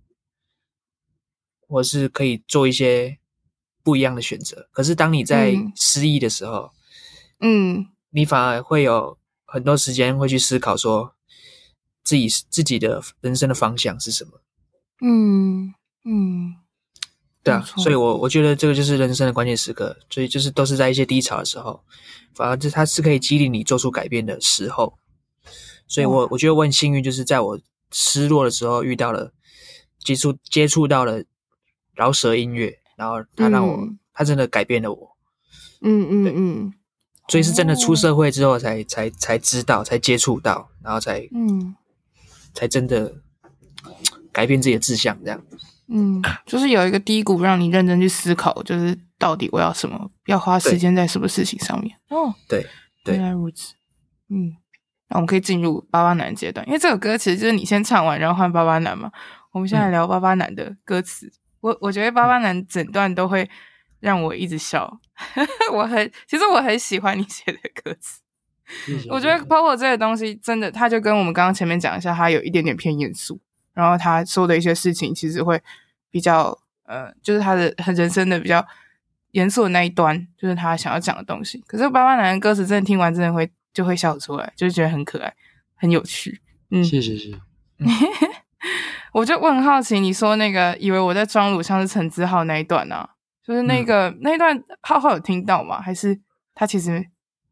[1.69, 3.19] 或者是可以做一些
[3.85, 4.69] 不一样的选择。
[4.73, 6.73] 可是当你在失意的时候，
[7.39, 9.17] 嗯，你反而会有。
[9.51, 11.15] 很多时间会去思考，说
[12.05, 14.43] 自己自己的人生的方向是什么。
[15.01, 15.73] 嗯
[16.05, 16.55] 嗯，
[17.43, 21.83] 对啊，所以我我觉得这个就是人生的关键时刻，所以就是都是在一些低潮的时候，
[22.35, 24.99] 反而这它是可以激励你做出改变的时候。
[25.87, 27.59] 所以我我觉得我很幸运，就是在我
[27.91, 29.33] 失落的时候遇到了
[30.05, 31.25] 接触接触到了
[31.99, 35.16] 饶舌音乐，然后他让我他真的改变了我。
[35.82, 36.72] 嗯嗯嗯。
[37.26, 41.74] 所以是真的出社会之后才、哦、才才知道，才接触到，然后才嗯，
[42.55, 43.16] 才真的
[44.30, 45.42] 改变自己的志向，这样。
[45.88, 51.99] 嗯，就是有一个低谷，让你认真去思考，就是到底我要什么，要花时间在什么事情上面。
[52.11, 52.64] 哦，对
[53.05, 53.74] 对，原来如此。
[54.30, 54.55] 嗯，
[55.09, 59.11] 那我们可以进入巴巴男阶段，因为这首歌其实就是你先唱完，然后换巴巴男嘛。
[59.53, 63.49] 我们现在聊巴巴男的歌词，嗯、我我觉得巴巴男整段都会
[64.01, 65.01] 让我一直笑。
[65.73, 68.21] 我很，其实我很喜欢你写的歌词。
[69.11, 73.41] 我觉得 Popo 这个东西真的，他就跟我们刚刚前面讲一下，他有一点点偏严肃，
[73.73, 75.61] 然后他说的一些事情其实会
[76.11, 78.65] 比较，呃，就是他的很人生的比较
[79.31, 81.59] 严肃的那一端，就是他想要讲的东西。
[81.67, 85.35] 可是巴巴男的歌词真的听完真的会就会笑出来，就是觉得很可爱。
[85.75, 86.41] 很有趣。
[86.71, 87.39] 嗯，谢谢谢谢。
[89.13, 93.09] 我就我很好奇，你说那个以为我在装乳像是陈志浩那一段啊，
[93.47, 95.81] 就是那个、嗯、那一段浩浩有听到吗？
[95.81, 96.19] 还是
[96.55, 97.07] 他其实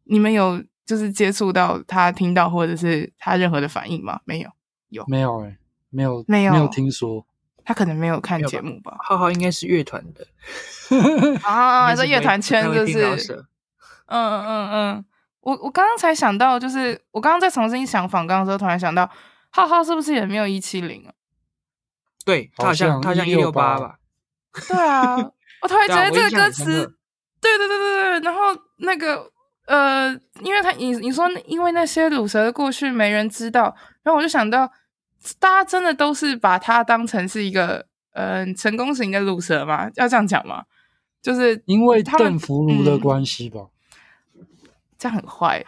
[0.04, 4.20] 你们有就是接触到他听到或者是他任何的反应吗？
[4.24, 4.50] 没有，
[4.88, 5.46] 有没有、欸？
[5.48, 5.56] 哎，
[5.90, 7.24] 没有，没有，没有听说。
[7.64, 8.92] 他可能没有看节目吧？
[8.92, 10.26] 吧浩浩应该是乐团的
[11.42, 13.44] 啊，在乐团圈就是。
[14.08, 15.04] 嗯嗯嗯，
[15.40, 19.10] 我我刚刚才想到，就是我刚刚在重新想访刚的时候，突然想到，
[19.56, 21.12] 浩浩是不是也没有一七零啊？
[22.26, 23.98] 对，他好像他好像一六八吧？
[24.68, 25.16] 对啊，
[25.62, 26.64] 我突然觉得这个歌词，
[27.40, 28.40] 对对对对对，然后
[28.80, 29.30] 那个
[29.66, 30.08] 呃，
[30.42, 34.70] 因为他你你说因为那些鲁蛇的过去没人知道，然后我就想到，
[35.38, 39.90] 大家真的都是把他当成是一个嗯、呃、成功型的鲁蛇吗？
[39.94, 40.64] 要这样讲吗？
[41.22, 43.60] 就是因为邓福如的关系吧。
[44.34, 44.46] 嗯
[44.98, 45.64] 这样很坏，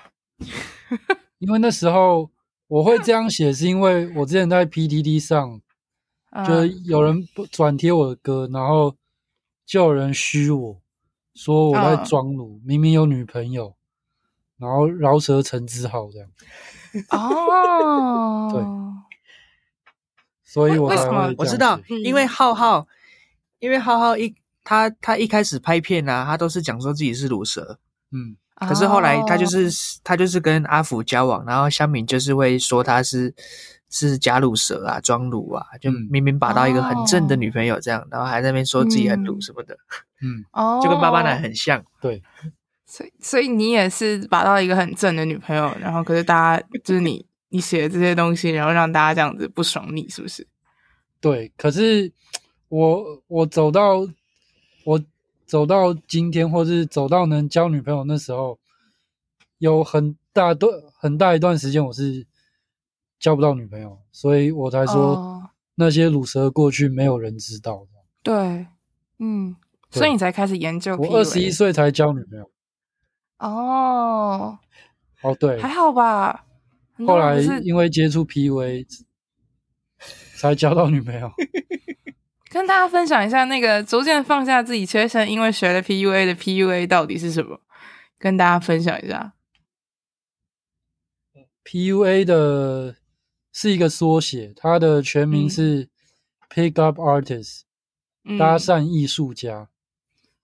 [1.39, 2.31] 因为那时候
[2.69, 5.61] 我会这样写，是因为我之前在 PTT 上，
[6.47, 8.95] 就有人转贴我的歌，然后
[9.65, 10.81] 就有人虚我
[11.35, 13.75] 说我在装乳，明明有女朋友，
[14.59, 16.29] 然后饶舌陈之浩这样。
[17.11, 18.63] 哦，对，
[20.45, 22.87] 所以我才会我知道，因为浩浩，
[23.61, 27.79] 因为浩浩一他他一开始拍片啊，他都是讲说自己是鲁蛇，
[28.11, 28.37] 嗯。
[28.67, 29.73] 可是后来他就是、oh.
[30.03, 33.33] 他就是跟阿福交往，然后香敏就是会说他是
[33.89, 38.13] 是假鲁蛇啊，装鲁啊，就明明把到一个很正的女朋友这样，oh.
[38.15, 39.79] 然后还在那边说自己很鲁什么的，
[40.23, 42.23] 嗯，哦， 就跟巴巴男很像，对，
[42.87, 50.47] 所以所以你也是把到一个很正的女朋友，然后可是大家就是你 你写的这些东西，然后让大家这样子不爽你是不是？
[51.21, 52.13] 对，可是
[52.69, 54.07] 我我走到
[54.85, 55.01] 我。
[55.49, 58.59] 走到今天，或是走到能交女朋友那时候，
[59.57, 62.27] 有很大段很大一段时间我是
[63.19, 67.89] 交不到女朋友，所以我才说、哦、那些卤蛇过去没有人知道的。
[68.23, 68.67] 对，
[69.19, 69.57] 嗯，
[69.91, 70.95] 所以你才开始研究。
[70.97, 72.51] 我二十一岁才交女朋友。
[73.39, 74.59] 哦，
[75.23, 76.45] 哦，对，还好吧。
[77.07, 78.87] 后来因为接触 PUA
[80.37, 81.33] 才交到女朋友。
[82.51, 87.61] 跟大家分享一下那个逐渐放下自己缺陷，因为学了 PUA 的 PUA 到底是什么？
[88.19, 89.35] 跟大家分享一下。
[91.65, 92.97] PUA 的
[93.53, 95.89] 是一个缩写，它的全名是
[96.49, 97.61] Pick Up Artist，
[98.25, 99.69] 嗯，搭讪艺术家。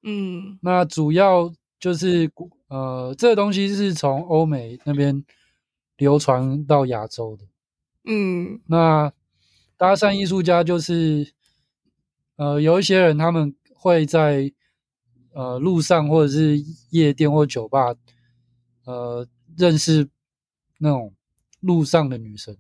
[0.03, 2.31] 嗯，那主要就是
[2.69, 5.25] 呃，这个东西是从欧美那边
[5.97, 7.45] 流传到亚洲的。
[8.05, 9.11] 嗯，那
[9.79, 11.33] 搭讪艺术家就是。
[12.37, 14.53] 呃，有一些人他们会在
[15.33, 16.59] 呃路上或者是
[16.91, 17.95] 夜店或酒吧，
[18.85, 19.27] 呃，
[19.57, 20.09] 认识
[20.79, 21.15] 那种
[21.61, 22.57] 路上的女生，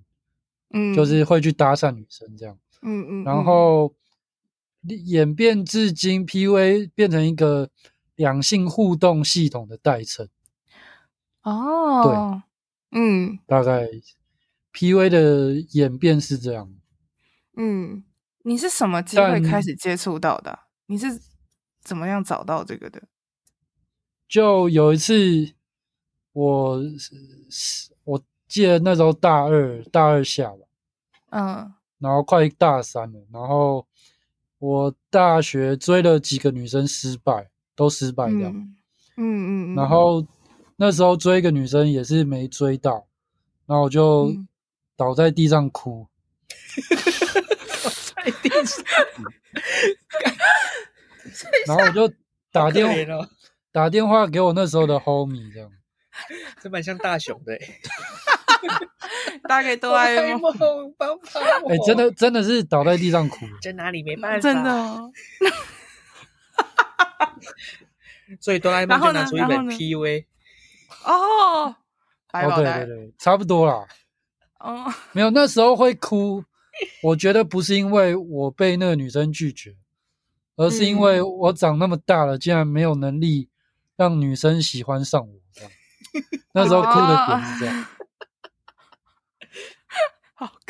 [0.70, 3.94] 嗯，就是会去搭讪女生这样，嗯嗯，嗯，然后
[4.82, 7.70] 演变至今，PUA 变成一个
[8.16, 10.28] 两性互动系统的代称。
[11.42, 12.42] 哦，
[12.92, 13.88] 对，嗯，大概
[14.72, 16.72] PUA 的演变是这样，
[17.56, 18.04] 嗯。
[18.46, 20.58] 你是什么机会开始接触到的？
[20.86, 21.06] 你是
[21.82, 23.02] 怎么样找到这个的？
[24.28, 25.14] 就有一次
[26.32, 26.82] 我，我
[28.04, 30.66] 我记得那时候大二大二下吧，
[31.30, 33.86] 嗯，然后快大三了，然后
[34.58, 38.76] 我大学追了几个女生失败，都失败这样，嗯
[39.16, 40.26] 嗯，嗯，然后
[40.76, 43.06] 那时候追一个女生也是没追到，
[43.64, 44.30] 然后我就
[44.96, 46.02] 倒在地上哭。
[46.02, 47.43] 嗯
[51.66, 52.12] 然后我就
[52.52, 53.28] 打电话、哦、
[53.72, 55.70] 打电话给我那时候的 homie，这样，
[56.60, 57.80] 这蛮像大雄的、欸，
[59.48, 60.52] 打给哆啦 A 梦，
[60.96, 61.10] 帮帮
[61.62, 61.70] 我！
[61.70, 64.02] 哎、欸，真的真的是倒在地上哭，在哪里？
[64.02, 65.10] 没办法，真的、哦。
[68.40, 70.24] 所以哆啦 A 梦就拿出一本 PUA，
[71.04, 71.76] 哦，
[72.32, 73.86] 哦，对对对，差不多啦。
[74.58, 76.44] 哦，没有，那时候会哭。
[77.02, 79.76] 我觉得不是因为我被那个女生拒绝，
[80.56, 83.48] 而是因为我长那么大了，竟然没有能力
[83.96, 85.34] 让女生喜欢上我。
[85.52, 85.70] 这样，
[86.52, 87.86] 那时候哭的点是这样。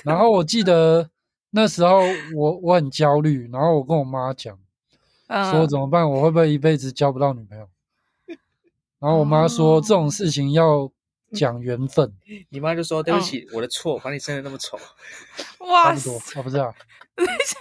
[0.05, 1.11] 然后我记得
[1.51, 2.01] 那时候
[2.35, 4.59] 我我很焦虑，然后我跟我妈讲，
[5.51, 6.09] 说怎么办？
[6.11, 7.69] 我会不会一辈子交不到女朋友？
[8.99, 10.91] 然后我妈说这种事情要。
[11.35, 12.13] 讲缘分，
[12.51, 14.79] 你妈就说对不起，哦、我的错，把你生的那么丑。
[15.67, 16.75] 哇，差不多，我不知道。
[17.17, 17.59] 等一下，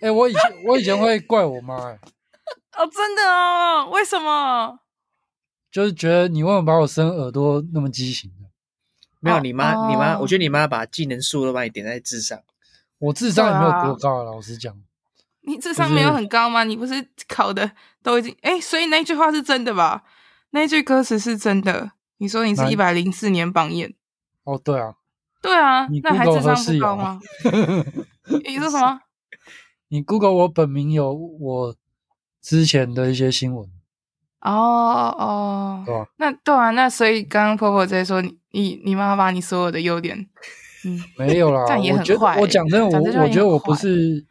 [0.00, 1.98] 哎、欸，我以前我以前会怪我妈、欸，哎，
[2.82, 3.88] 哦，真的哦？
[3.92, 4.80] 为什么？
[5.70, 8.48] 就是觉得你为什么把我生耳朵那么畸形的？
[9.20, 12.42] 没有，你妈，哦你妈，我觉得你妈把技能树都把你点在智商。
[12.98, 14.74] 我智商也没有多高啊，老实讲。
[15.46, 16.64] 你智商没有很高吗？
[16.64, 17.70] 你不是考的
[18.02, 20.04] 都已经哎，所以那句话是真的吧？
[20.50, 21.92] 那句歌词是真的。
[22.18, 23.94] 你说你是一百零四年榜眼。
[24.44, 24.94] 哦，对啊，
[25.42, 27.20] 对啊你，那还智商不高吗？
[28.46, 29.00] 你说什么？
[29.88, 31.76] 你 Google 我本名有我
[32.40, 33.68] 之前的一些新闻，
[34.40, 34.50] 哦
[35.18, 36.08] 哦，对吧？
[36.16, 40.18] 那对啊，那所以刚刚婆婆在说你你你妈把你所有的优点，
[40.84, 44.24] 嗯， 没有啦，这样也很坏我讲真的，我我觉得我不是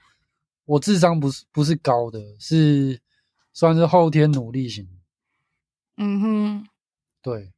[0.65, 2.99] 我智商不是不是高的，是
[3.53, 4.87] 算是后天努力型。
[5.97, 6.67] 嗯哼，
[7.21, 7.52] 对，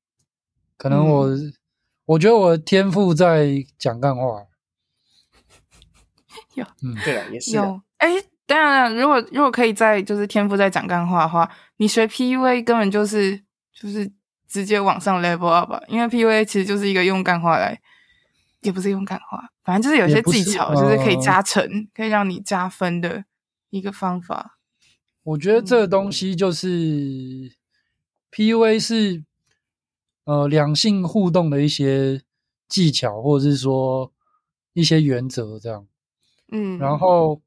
[0.78, 1.30] 可能我、
[2.06, 4.46] 我觉得我的天赋在讲干话。
[6.54, 7.66] 有嗯，对了，也是啊。
[7.66, 8.10] 有哎，
[8.46, 13.38] 当然了，如果如果可以在就是天赋在讲干话的话，你学 PUA 根本就是
[13.74, 14.12] 就是
[14.48, 17.82] 直接往上 level up 吧，因为 PUA 其实就是一个用干话来，
[18.62, 23.26] 也不是用干话，反正就是有些技巧，就是可以呃加成，可以让你加分的
[23.70, 24.58] 一个方法。
[25.24, 27.52] 我觉得这个东西就是
[28.32, 29.24] PUA 是
[30.26, 32.22] 呃两性互动的一些
[32.68, 34.12] 技巧，或者是说
[34.74, 35.88] 一些原则这样。
[36.52, 37.42] 嗯，然后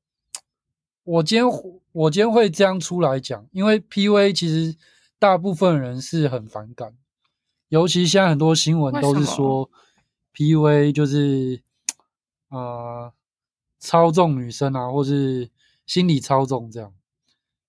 [1.04, 1.46] 我今天
[1.92, 4.76] 我今天会这样出来讲，因为 PUA 其实
[5.18, 6.96] 大部分人是很反感，
[7.68, 9.70] 尤其现在很多新闻都是说
[10.34, 11.62] PUA 就是
[12.48, 13.12] 呃
[13.78, 15.50] 操纵女生啊，或是
[15.86, 16.92] 心理操纵这样。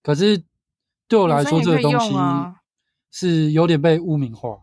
[0.01, 0.43] 可是
[1.07, 2.61] 对我来说，这个东啊
[3.11, 4.59] 西是有点被污名化。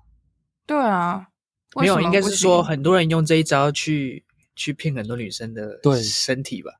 [0.66, 1.28] 对啊，
[1.76, 6.72] 为没有，应该是不说很多人用这一招去去骗很多女生的对身体吧，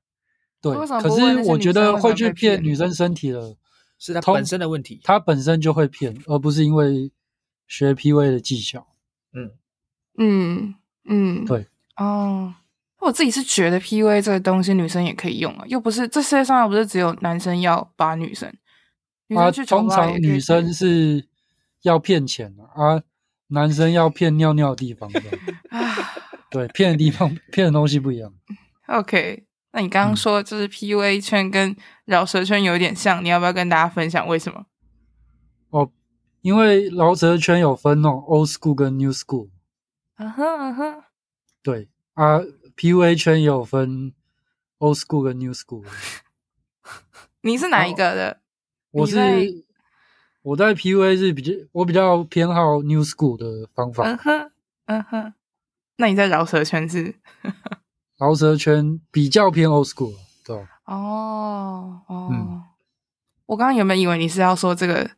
[0.60, 3.56] 对可是我觉得会去骗骗女生身体的，
[3.98, 5.00] 是她本身的问题。
[5.04, 7.10] 她本身就会骗，而不是因为
[7.68, 8.86] 学 PUA 的技巧。
[9.32, 9.50] 嗯，
[10.18, 10.74] 嗯
[11.04, 11.66] 嗯，对
[11.96, 12.54] 哦，
[13.00, 18.52] 我自己是觉得 PUA 这个东西女生也可以用啊，又不是这世界上又不是只有男生要把女生，
[19.28, 21.26] 女啊，生通常女生是
[21.82, 23.02] 要骗钱的啊，
[23.48, 25.10] 男生要骗尿尿的地方。
[26.50, 28.32] 对，骗的地方 骗的东西不一样。
[28.86, 34.66] OK，那你刚刚说就是 PUA 圈跟饶舌圈有点像，你要不要跟大家分享为什么？
[35.70, 35.90] 哦，
[36.40, 39.48] 因为饶舌圈有分那种 old school 跟 new school。
[40.14, 41.04] 啊哈啊哈，
[41.62, 42.38] 对啊
[42.76, 44.14] ，PUA 圈也有分
[44.78, 45.84] old school 跟 new school。
[47.42, 48.40] 你是哪一个的？
[48.92, 49.16] 我是
[50.46, 54.04] 我在 PUA 是比较我比较偏好 new school 的方法。
[54.04, 54.50] 嗯哼
[54.84, 55.34] 嗯哼，
[55.96, 57.12] 那你在饶舌圈是？
[58.16, 60.68] 饶舌圈比较偏 old school，对吧？
[60.84, 62.62] 哦哦，嗯
[63.46, 65.10] 我刚刚原本以为你是要说这个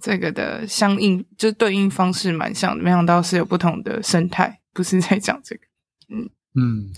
[0.00, 5.62] 这个的相应，就对应方式蛮像的，没想到是有不同的生态，不是在讲这个。
[6.56, 6.92] 嗯，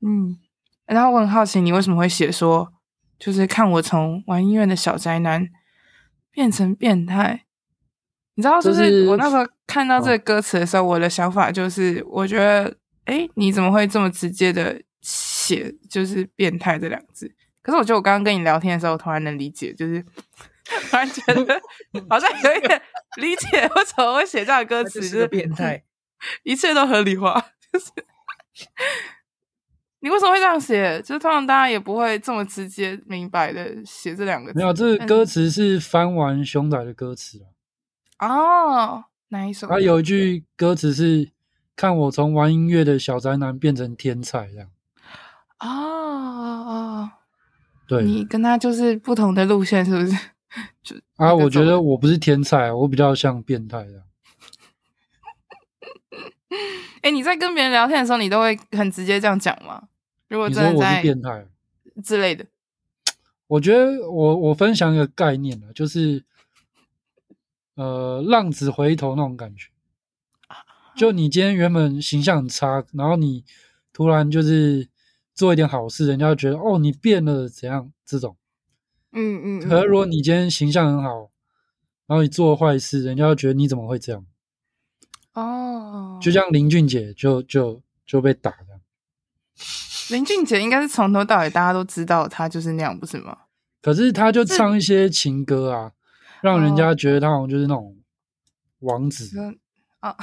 [0.00, 0.38] 嗯，
[0.86, 2.72] 然后我很好奇，你为什么会写说，
[3.18, 5.48] 就是看我从玩音乐的小宅男
[6.38, 7.46] 变成变态？
[8.36, 12.76] 你知道，就就是是我那时候看到这个歌词的时候，我的想法就是，我觉得，
[13.06, 17.34] 哎，你怎么会这么直接的写就是“变态”这两个字？
[17.60, 20.00] 可是我觉得我刚刚跟你聊天的时候，我突然能理解，就是
[20.88, 21.60] 突然觉得
[22.08, 22.80] 好像有一点
[23.16, 25.82] 理解为什么会写这样的歌词，就是个变态。
[26.44, 27.34] 一切都合理化，
[27.72, 27.90] 就是
[30.00, 31.00] 你为什么会这样写？
[31.02, 34.58] 就是通常大家也不会这么直接明白的写这两个字。
[34.58, 37.40] 没有，这个歌词是翻完熊仔的歌词
[38.18, 38.28] 啊。
[38.28, 39.66] 哦，哪一首？
[39.66, 41.30] 他有一句歌词是
[41.74, 44.68] “看我从玩音乐的小宅男变成天才”这样。
[45.58, 47.10] 哦哦，
[47.88, 50.16] 对你跟他就是不同的路线，是不是？
[50.82, 54.02] 就啊，我觉得我我不是天才，我比较像变态这样。
[57.08, 59.88] 哎，你在跟别人聊天的时候，你都会很直接这样讲吗？
[60.28, 61.46] 如果真的在变态？
[62.04, 62.44] 之类的，
[63.48, 66.22] 我觉得我我分享一个概念啊，就是
[67.76, 69.70] 呃浪子回头那种感觉。
[70.94, 73.42] 就你今天原本形象很差，然后你
[73.94, 74.86] 突然就是
[75.32, 78.36] 做一点好事，人家就觉得哦你变了怎样这种。
[79.12, 79.60] 嗯嗯。
[79.60, 81.30] 嗯可是如果你今天形象很好，
[82.06, 84.26] 然后你做坏事，人家就觉得你怎么会这样？
[85.38, 88.80] 哦，就像林俊杰就就就被打这样。
[90.10, 93.36] 林俊杰应该是从头到尾大家都知道他就是那样，不是吗？
[93.80, 95.92] 可是他就唱一些情歌啊，
[96.42, 97.96] 让人家觉得他好像就是那种
[98.80, 99.38] 王子。
[99.38, 99.58] 嗯
[100.00, 100.16] 啊，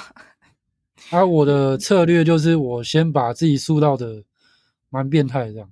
[1.11, 4.23] 而、 啊、我的策略就是，我先把自己塑造的
[4.89, 5.69] 蛮变态这样。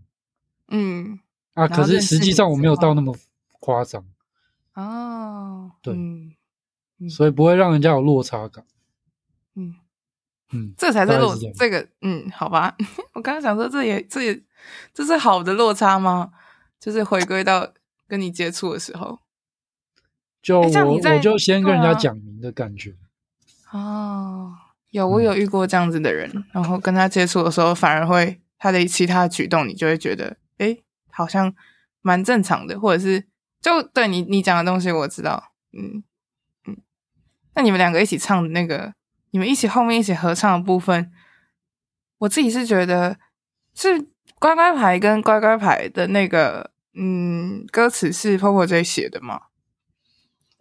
[0.70, 1.20] 嗯，
[1.54, 3.16] 啊，可是实际上我没有到那么
[3.60, 4.06] 夸张，
[4.76, 6.34] 哦，对嗯
[7.10, 8.64] 所以不会让人家有落差感。
[10.52, 12.76] 嗯，嗯，这才是落是这个嗯，好吧。
[13.14, 14.41] 我刚刚想说，这也这也
[14.94, 16.32] 这是好的落差吗？
[16.80, 17.72] 就是回归到
[18.08, 19.20] 跟你接触的时候
[20.41, 22.94] 就我就先跟人家讲明的感觉。
[23.72, 24.54] 哦，
[24.89, 30.78] 有我有遇过这样子的人，然后跟他接触的时候，反而会他的其他举动，你就会觉得，哎，
[31.10, 31.56] 好像
[32.02, 33.26] 蛮正常的，或者是
[33.62, 36.04] 就对你你讲的东西我知道，嗯
[36.68, 36.78] 嗯。
[37.56, 38.94] 那你们两个一起唱的那个，
[39.34, 41.11] 你们一起后面一起合唱的部分，
[42.19, 43.17] 我自己是觉得
[43.73, 44.07] 是
[44.38, 49.41] 乖乖牌跟乖乖牌的那个，嗯，歌词是 Popo J 写的吗？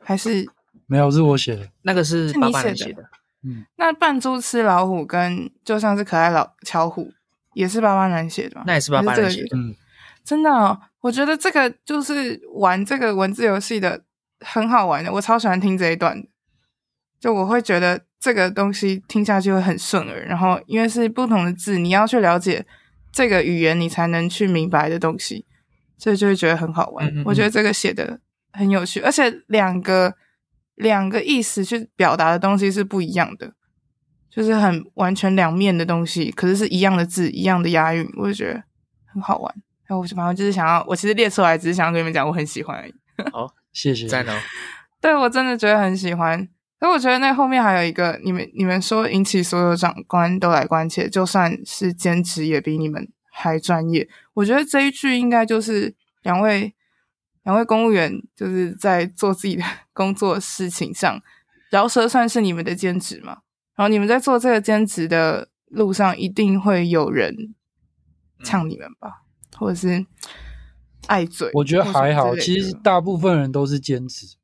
[0.02, 0.50] 还是？
[0.86, 1.68] 没有，是我写的。
[1.82, 3.02] 那个是是你爸爸人写的，
[3.44, 7.12] 嗯，那扮猪吃老虎跟就像是可爱老巧虎，
[7.52, 8.64] 也是巴巴男写的吗？
[8.66, 9.56] 那也是爸爸男写的。
[9.56, 9.76] 嗯，
[10.24, 14.02] 真的、哦，我觉得这个就是玩这个文字游戏的
[14.40, 16.26] 很好玩的，我超喜欢听这一段的。
[17.20, 22.64] 就我会觉得这个东西听下去会很顺耳，然后因为是不同的字，你要去了解
[23.10, 25.44] 这个语言，你才能去明白的东西，
[25.98, 27.04] 所以就会觉得很好玩。
[27.08, 28.20] 嗯嗯嗯我觉得这个写的
[28.52, 30.14] 很有趣，而且两个
[30.76, 33.54] 两个意思去表达的东西是不一样的，
[34.30, 38.62] 就是很完全两面的东西，可是是一样的字，一样的押韵，我就觉得
[39.12, 39.52] 很好玩。
[39.88, 42.94] 然后我反正就是想要，我其实列出来只是想要跟你们讲，我很喜欢而已。
[43.32, 44.06] 好，谢谢。
[44.08, 44.32] 赞哦。
[45.00, 46.48] 对我真的觉得很喜欢。
[46.83, 54.09] 所以我觉得那后面还有一个，你们你们说引起所有长官都来关切，就算是兼职也比你们还专业。
[54.35, 56.74] 我觉得这一句应该就是两位
[57.45, 59.62] 两位公务员就是在做自己的
[59.93, 61.22] 工作事情上，
[61.70, 63.43] 饶舌算是你们的兼职嘛。
[63.76, 67.55] 然后你们在做这个兼职的路上，一定会有人
[68.43, 69.22] 呛你们吧，
[69.57, 70.05] 或者是
[71.07, 71.49] 爱嘴。
[71.55, 74.35] 我觉得还好，其实大部分人都是兼职，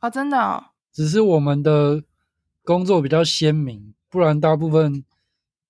[0.00, 0.64] 啊，真的、哦。
[0.98, 2.02] 只是我们的
[2.64, 5.04] 工作比较鲜明，不然大部分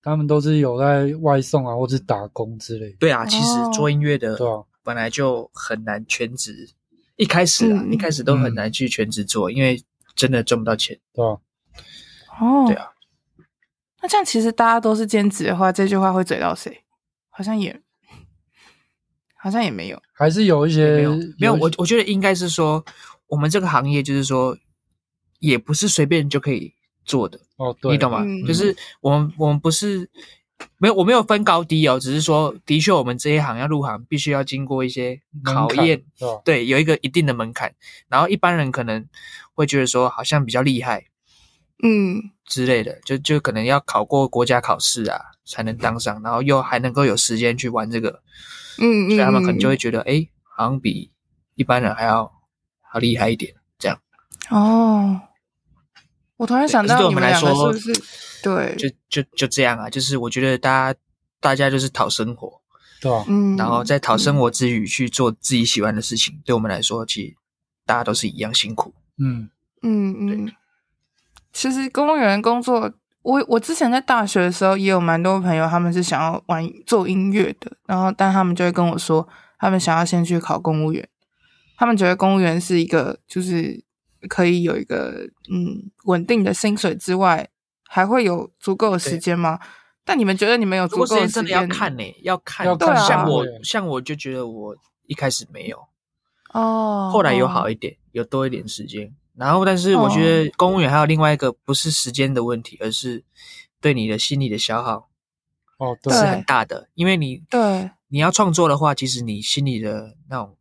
[0.01, 2.95] 他们都是有在外送啊，或者打工之类的。
[2.97, 6.71] 对啊，其实做音乐的对啊，本来就很难全职，
[7.15, 9.79] 一开始啊，嗯一开始都很难去全职做，因为
[10.15, 10.99] 真的赚不到钱。
[11.13, 11.37] 对啊，
[12.41, 12.87] 哦，对啊，
[14.01, 16.83] 那这样其实大家都是兼职的话，这句话会嘴到谁？
[17.29, 17.79] 好像也，
[19.35, 20.01] 好像也没有。
[20.11, 22.83] 还是有一些没有没有，我我觉得应该是说，
[23.27, 24.57] 我们这个行业就是说，
[25.39, 26.73] 也不是随便就可以
[27.03, 28.23] 做的，哦，对，你懂吗？
[28.23, 30.09] 嗯就是我们我们不是
[30.77, 36.03] 没有我没有分高低哦，只是说，的确我们这一行要入行，必须要经过一些考验，
[36.43, 37.73] 对有一个一定的门槛。
[38.09, 39.05] 然后一般人可能
[39.53, 41.05] 会觉得说，好像比较厉害
[41.81, 48.21] 嗯之类的，就就可能要考过国家考试啊，才能当上，然后又还能够有时间去玩这个，
[48.79, 51.09] 嗯嗯，所以他们可能就会会觉得，哎，好像比
[51.55, 52.25] 一般人还要
[52.81, 53.97] 还要厉害一点，这样。
[54.49, 55.21] 哦。
[56.39, 58.01] 我突然想到对我们两个们来说是不是？
[58.41, 60.99] 对，就就就这样啊，就是我觉得大家
[61.41, 62.61] 大家就是讨生活，
[63.01, 63.25] 对吧？
[63.27, 67.35] 嗯，然后在讨生活之余去做自己喜欢的事情，对我们来说，其实
[67.85, 68.93] 大家都是一样辛苦。
[69.17, 69.49] 嗯，
[69.83, 70.51] 嗯嗯，
[71.51, 72.89] 其实公务员工作，
[73.21, 79.27] 我我之前在大学的时候也有蛮多朋友，他们是想要玩做音乐的，然后但他们就会跟我说，
[79.59, 81.05] 他们想要先去考公务员，
[81.77, 83.83] 他们觉得公务员是一个就是
[84.27, 87.49] 可以有一个嗯稳定的薪水之外，
[87.83, 89.59] 还会有足够的时间吗？
[90.03, 91.29] 但你们觉得你们有足够的时间？
[91.29, 92.65] 真的要看呢、要看。
[92.65, 95.77] 要看像我像我就觉得我一开始没有，
[96.51, 99.13] 哦，后来有哦好一点，有多一点时间。
[99.35, 103.23] 然后，但是我觉得公务员还有另外一个不是时间的问题，而是
[103.79, 105.09] 对你的心理的消耗
[105.77, 106.89] 哦，对是很大的。
[106.95, 110.57] 因为你对，你要创作的话，其实你心里的那种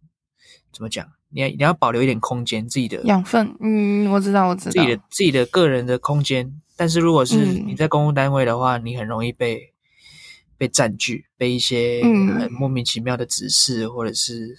[0.73, 1.11] 怎么讲？
[1.31, 6.61] 你要你要保留一点空间，自己的养分，嗯，我知道，我知道，自己的自己的个人的空间。
[6.77, 9.75] 但是如果是嗯你在公务单位的话，你很容易被
[10.57, 12.03] 被占据，被一些
[12.51, 14.59] 莫名其妙的指示、或者是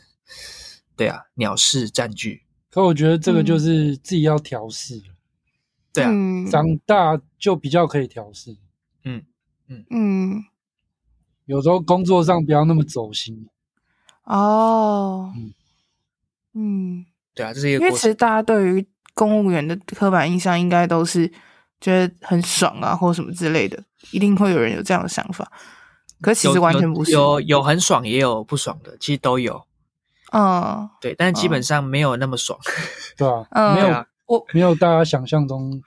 [0.96, 2.44] 对啊鸟事占据。
[2.70, 5.02] 可我觉得这个就是自己要调试，
[5.94, 8.56] 对啊，嗯长大就比较可以调试。
[9.04, 9.24] 嗯
[9.68, 10.44] 嗯嗯。
[11.46, 13.48] 有时候工作上不要那么走心。
[14.26, 15.52] 哦，嗯
[16.60, 18.14] 嗯，对啊，这是一个因为其实。
[18.14, 21.32] 大家对于公务员的刻板印象，应该都是
[21.80, 23.82] 觉得很爽啊，或什么之类的，
[24.12, 25.50] 一定会有人有这样的想法。
[26.22, 29.64] 可其实完全不是，有有有很爽，也有不爽的，其实都有。
[30.32, 32.60] 嗯对，但基本上没有那么爽。
[33.18, 35.82] 对啊、嗯，没有我没有大家想象中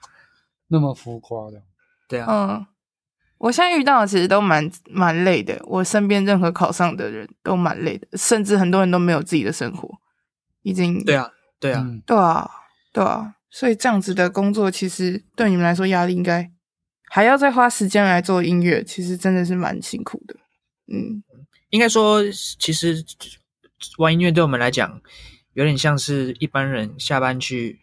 [0.67, 1.61] 那么浮夸的。
[2.09, 2.67] 对啊，嗯，
[3.37, 9.89] 我现在遇到的其实都蛮蛮累的，我身边任何考上的人都蛮累的，甚至很多人都没有自己的生活，
[10.63, 11.81] 已经对啊，对啊。
[11.81, 12.49] 嗯，对啊，
[12.91, 16.51] 对啊，所以这样子的工作其实对你们来说压力应该
[17.09, 20.35] 还要再花时间来做音乐，其实真的是蛮辛苦的。
[20.91, 21.23] 嗯，
[21.69, 22.23] 应该说，
[22.59, 23.05] 其实
[23.97, 25.01] 玩音乐对我们来讲，
[25.53, 27.81] 有点像是一般人下班去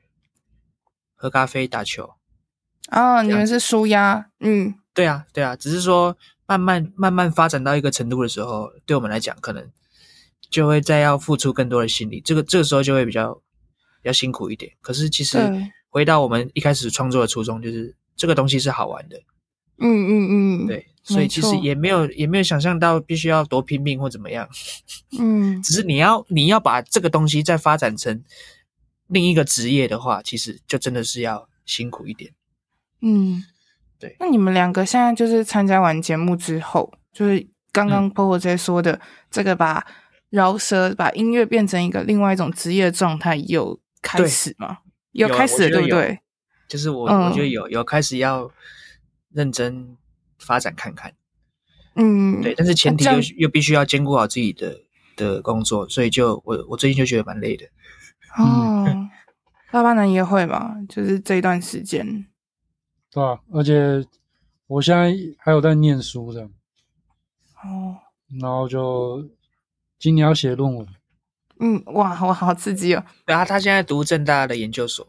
[1.14, 2.14] 喝咖啡、打球。
[2.88, 4.30] 啊，你们是舒压？
[4.40, 6.16] 嗯，对啊，对啊，只是说
[6.46, 9.70] 慢慢慢慢发展到一个程度的时候，对我们来讲，可能
[10.50, 13.32] 就会再要付出更多的心力，这个这个时候就会比较
[14.02, 14.70] 比较辛苦一点。
[14.80, 15.38] 可是其实
[15.88, 19.16] 回到我们一开始创作的初衷，就是这个东西是好玩的。
[19.82, 24.46] 嗯嗯嗯，对，所以其实也没有也没有想象到必须要多拼命或怎么样，
[25.18, 28.22] 嗯，只是你要你要把这个东西再发展成
[29.06, 32.30] 另一个职业的话，其实就真的是要辛苦一点，
[33.00, 33.42] 嗯，
[33.98, 34.14] 对。
[34.20, 39.86] 那你们两个现在就是参加完节目之后，就是刚刚 Popo 在说的、嗯、这个把
[40.30, 44.78] 饶舌把音乐变成一个另外一种职业状态，有开始吗？
[45.12, 46.20] 有，有开始了，对不对？
[46.66, 48.50] 就是我、嗯、我觉得有有开始要。
[49.32, 49.96] 认真
[50.40, 51.14] 发展看看，
[51.94, 54.82] 嗯，对，但是前提又又必须要兼顾好自己的
[55.14, 57.64] 的工作，所以就我我最近就觉得蛮累的。
[58.36, 59.08] 哦，
[59.70, 60.74] 八八男也会吧？
[60.88, 62.26] 就是这一段时间，
[63.12, 64.04] 对啊，而且
[64.66, 66.50] 我现在还有在念书这样，
[67.62, 67.98] 哦，
[68.40, 69.30] 然后就
[70.00, 70.86] 今年要写论文，
[71.60, 73.04] 嗯，哇，我好刺激哦！
[73.24, 75.06] 对啊，他现在读正大的研究所，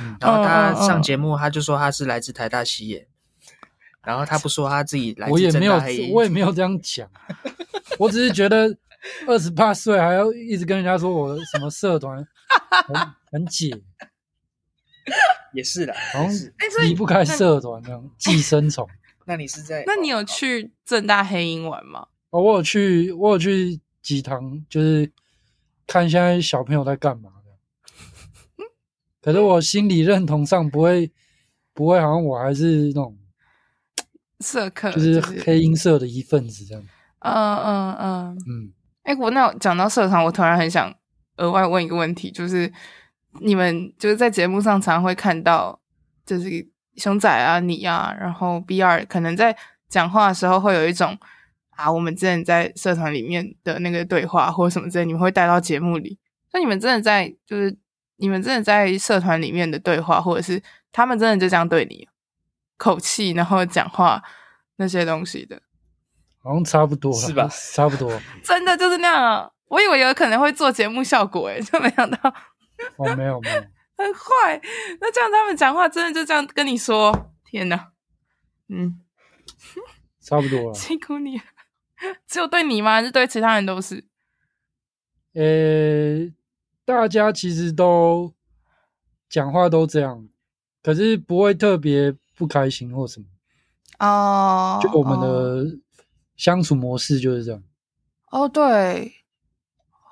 [0.00, 3.06] 嗯、然后他上节目，他就说他是来自台大西野。
[4.02, 5.74] 然后他不说他自己来自，我也没有，
[6.14, 7.06] 我也没有这样讲，
[7.98, 8.74] 我只是觉得
[9.26, 12.26] 二十八岁还要一直跟人家说我什么社团
[12.86, 12.96] 很
[13.30, 13.78] 很解，
[15.52, 16.32] 也是的，好像
[16.82, 18.88] 离不开社团这样寄生虫。
[19.26, 19.84] 那你是在？
[19.86, 22.06] 那你有去正大黑鹰玩吗？
[22.30, 25.10] 哦，我有去，我有去几堂，就是
[25.86, 28.64] 看现在小朋友在干嘛的。
[29.20, 31.12] 可是我心理认同上不会，
[31.74, 33.16] 不会，好像我还是那种。
[34.40, 36.82] 社客就是黑音社的一份子，这样。
[37.18, 38.72] 嗯嗯嗯嗯。
[39.02, 40.90] 哎、欸，我那讲到社团，我突然很想
[41.36, 42.72] 额外问一个问题，就是
[43.42, 45.78] 你们就是在节目上常常会看到，
[46.24, 49.54] 就是熊仔啊、你啊，然后 B 二可能在
[49.90, 51.18] 讲话的时候会有一种
[51.80, 56.18] 啊，我们之前在社团里面的那个对话或者什么之类，你们会带到节目里。
[56.52, 57.76] 那你们真的在就是
[58.16, 60.62] 你们真的在社团里面的对话，或者是
[60.92, 62.08] 他们真的就这样对你？
[62.76, 64.22] 口气，然后讲话
[64.76, 65.60] 那些东西的，
[66.42, 67.48] 好像差不多，是吧？
[67.74, 68.10] 差不多，
[68.42, 69.50] 真的就是那样啊！
[69.68, 72.18] 我以为有可能会做节目效果，诶就没想到。
[72.96, 73.60] 哦，没有没有，
[73.96, 74.60] 很坏。
[75.00, 77.34] 那这样他们讲话真的就这样跟你说？
[77.44, 77.92] 天哪！
[78.68, 78.98] 嗯，
[80.22, 80.74] 差不多了。
[80.74, 81.44] 辛苦你了。
[82.26, 82.94] 只有对你吗？
[82.94, 84.04] 还是对其他人都是？
[85.34, 86.32] 呃，
[86.84, 88.32] 大家其实都
[89.28, 90.28] 讲话都这样。
[90.82, 93.26] 可是不会特别不开心或什么
[93.98, 95.76] 哦，就我们的
[96.36, 97.62] 相处模式就是这样。
[98.30, 99.12] 哦，对，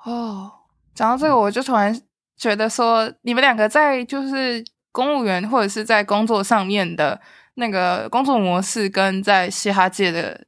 [0.05, 0.51] 哦，
[0.93, 1.99] 讲到这个，我就突然
[2.37, 7.19] 觉得说，你们两个在就是公务员或者是在工作上面的
[7.55, 10.45] 那个工作模式，跟在嘻哈界的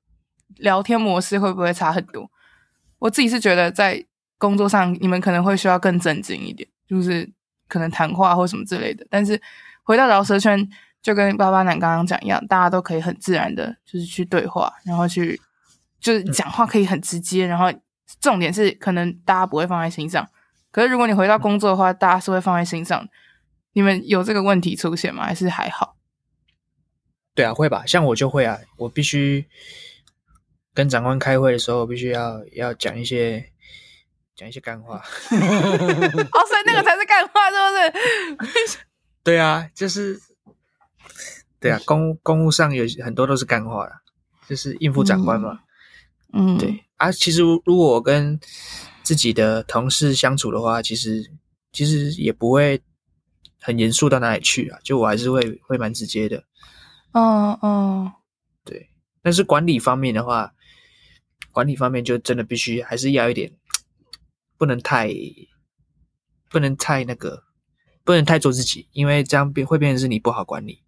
[0.62, 2.32] 聊天模式会不会差很多？
[3.00, 4.04] 我自己是觉得在
[4.38, 7.30] 工作上，你们可能会需要更正经一点，就是
[7.68, 9.42] 可能谈话或什么之类的，但是。
[9.84, 10.70] 回到饶舌圈，
[11.02, 15.42] 就跟巴巴男刚刚讲一样，大家都可以很自然的，就是去对话，然后去
[16.00, 17.74] 就是讲话可以很直接，然后
[18.22, 20.26] 重点是可能大家不会放在心上。
[20.70, 23.06] 可是如果你回到工作的话，大家是会放在心上。
[23.74, 25.26] 你们有这个问题出现吗？
[25.26, 25.98] 还是还好？
[27.34, 27.84] 对啊，会吧。
[27.86, 29.48] 像我就会啊，我必须
[30.74, 33.52] 跟长官开会的时候，必须要要讲一些
[34.36, 34.98] 讲一些干话。
[34.98, 37.58] 哦，所以那个才是干话，是
[38.36, 38.78] 不是？
[39.24, 40.20] 对啊，就是，
[41.60, 44.02] 对啊，公公务上有很多都是干话啦，
[44.48, 45.60] 就是应付长官嘛。
[46.34, 48.40] 嗯，对啊，其实如果我跟
[49.04, 51.30] 自己的同事相处的话，其实
[51.72, 52.82] 其实也不会
[53.60, 56.44] 很严肃到哪里去啊，就我还是会会蛮直接的。
[57.12, 58.12] 哦哦，
[58.64, 58.90] 对，
[59.22, 60.54] 但是管理方面的话，
[61.52, 63.52] 管理方面就真的必须还是要一点，
[64.58, 65.10] 不能太，
[66.50, 67.44] 不能太那个。
[68.04, 70.82] 不能太做自己，因为这样变会变成是你不好管理。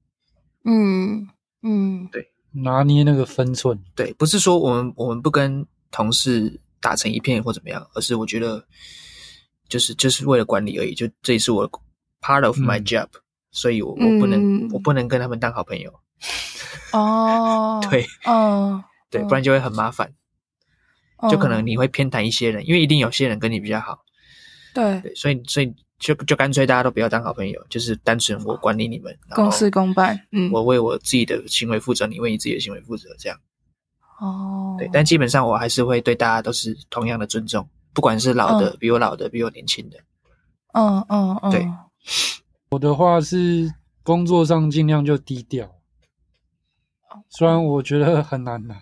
[0.65, 1.27] 嗯
[1.61, 3.79] 嗯，对，拿捏那个分寸。
[3.93, 8.65] 对，不是说我们我们不跟同事打成一片或怎么样，而是我觉得
[9.69, 10.95] 就是就是为了管理而已。
[10.95, 11.69] 就这也是我
[12.19, 15.93] part of my job，嗯，所以我我不能，嗯，我不能跟他们当好朋友。
[16.93, 20.11] 哦， 对，哦，对，不然就会很麻烦。
[21.29, 24.03] 就可能你会偏袒一些人，因为一定有些人跟你比较好。
[24.73, 25.73] 对，对，所以所以。
[25.99, 30.19] 就就干脆大家都不要当好朋友，就是单纯我管理你们，公事公办。
[30.33, 33.39] 嗯，我为我自己的行为负责，你为你自己的行为负责，这样。
[34.19, 39.97] 哦，对，但基本上我还是会对大家都是同样的尊重，不管是老的、嗯、比我老的、比我年轻的。
[40.73, 41.65] 嗯嗯嗯，对。
[42.71, 45.71] 我的话是工作上尽量就低调，
[47.29, 48.75] 虽然我觉得很难的，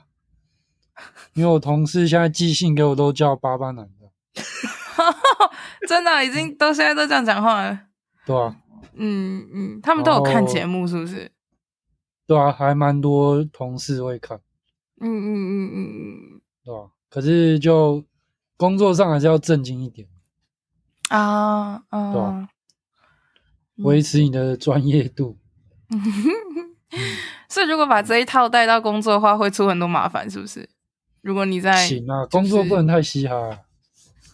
[1.33, 4.11] 因为我同事现在寄信给我都叫巴巴男的。
[5.87, 7.79] 真的、啊、已经都现在都这样讲话了。
[8.25, 8.55] 对啊。
[8.93, 11.31] 嗯嗯，他们都有看节目是不是？
[12.27, 14.39] 对啊，还蛮多同事会看。
[14.99, 15.77] 嗯嗯嗯嗯
[16.35, 16.89] 嗯，对啊？
[17.09, 18.03] 可是就
[18.57, 20.07] 工作上还是要正经一点
[21.09, 22.49] 啊啊，对啊？
[23.77, 25.37] 维持你的专业度。
[27.49, 30.69] 所以如果把这一套带到工作的话，会出很多麻烦，是不是？
[31.21, 33.59] 如果你在行啊，工作不能太嘻哈。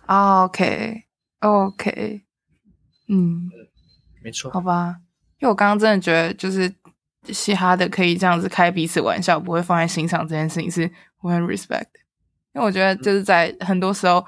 [0.05, 1.03] OK
[1.41, 2.21] OK，
[3.07, 3.49] 嗯，
[4.23, 4.97] 没错，好吧。
[5.39, 6.73] 因为我刚刚真的觉得，就是
[7.25, 10.89] 嘻哈的可以这样子开彼此玩笑，不会放在心上这件事情，是
[11.21, 11.85] 我很 respect。
[12.53, 14.25] 因为我觉得就是在很多时候，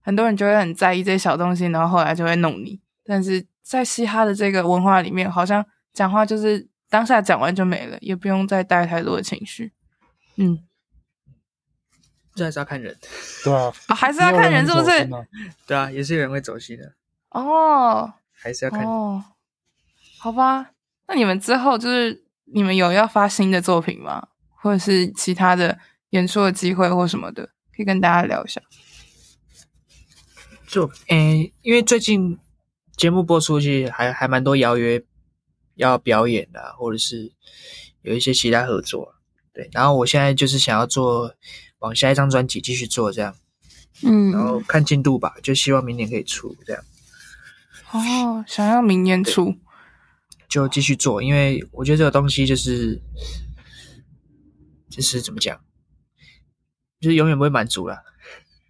[0.00, 2.78] 很多人就会很在意这些小东西，然后后来就会弄你。
[3.04, 9.72] 但是在嘻哈的这个文化里面，好像讲话就是当下讲完就没了，也不用再带太多的情绪。
[10.36, 10.58] 嗯，
[12.40, 12.96] 这还是要看人，
[13.44, 15.08] 对啊，啊还是要看人是不是？
[15.66, 16.94] 对啊，也是有人会走心的。
[17.30, 18.88] 哦，还是要看人。
[18.88, 19.22] 哦，
[20.18, 20.70] 好吧。
[21.06, 24.28] 那你们之后就是你们有要发新的作品吗？
[24.62, 25.78] 或者是其他的
[26.10, 27.44] 演出的机会或什么的，
[27.76, 28.60] 可以跟大家聊一下。
[30.66, 32.38] 就诶、欸，因为最近
[32.96, 35.02] 节目播出去，还还蛮多邀约
[35.74, 37.32] 要表演的、啊，或者是
[38.02, 39.14] 有一些其他合作。
[39.52, 41.34] 对，然后我现在就是想要做
[41.80, 43.34] 往下一张专辑继续做这样，
[44.04, 46.82] 嗯，然后看进度吧，就希望明年可以出这样。
[47.90, 49.54] 哦，想要明年出。
[50.48, 53.00] 就继续做，因为我觉得这个东西就是，
[54.88, 55.60] 就是怎么讲，
[57.00, 58.02] 就是永远不会满足了。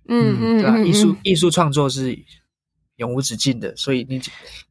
[0.06, 0.74] 嗯嗯，对吧？
[0.76, 2.22] 嗯、艺术艺术创作是
[2.96, 4.20] 永无止境的，所以你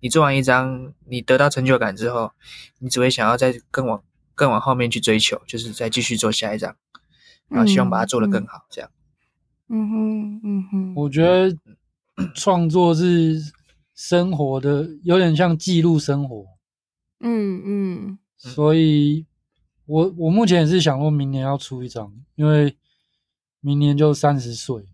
[0.01, 2.31] 你做完一张，你得到成就感之后，
[2.77, 4.03] 你只会想要再更往
[4.35, 6.75] 更往后面去追求，就是再继续做下一张，
[7.49, 8.89] 然后希望把它做得更好，这样。
[9.67, 11.55] 嗯哼嗯哼，我觉得
[12.33, 13.39] 创作是
[13.93, 16.45] 生活的，有点像记录生活。
[17.19, 19.25] 嗯嗯，所以
[19.85, 22.77] 我我目前也是想说明年要出一张，因为
[23.59, 24.85] 明年就三十岁。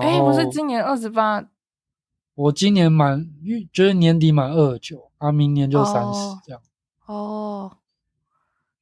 [0.00, 1.48] 哎、欸，不是今年二十八？
[2.34, 3.30] 我今年满，
[3.72, 6.60] 就是年底满二十九，啊，明年就三十这样。
[7.06, 7.78] 哦。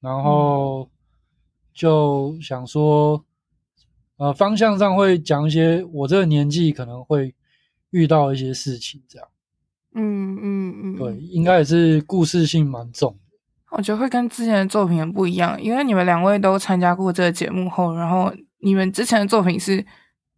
[0.01, 0.91] 然后
[1.79, 3.25] 就想说，
[4.17, 7.33] 呃，方向上会讲一些我这个年纪可能会
[7.91, 9.29] 遇到一些事情，这样。
[9.95, 13.39] 嗯嗯嗯，对，应该也是故事性蛮重的。
[13.71, 19.77] 我觉得会跟之前的作品很不一样，因为你们两位都参加过这个节目后，然后你们之前的作品是，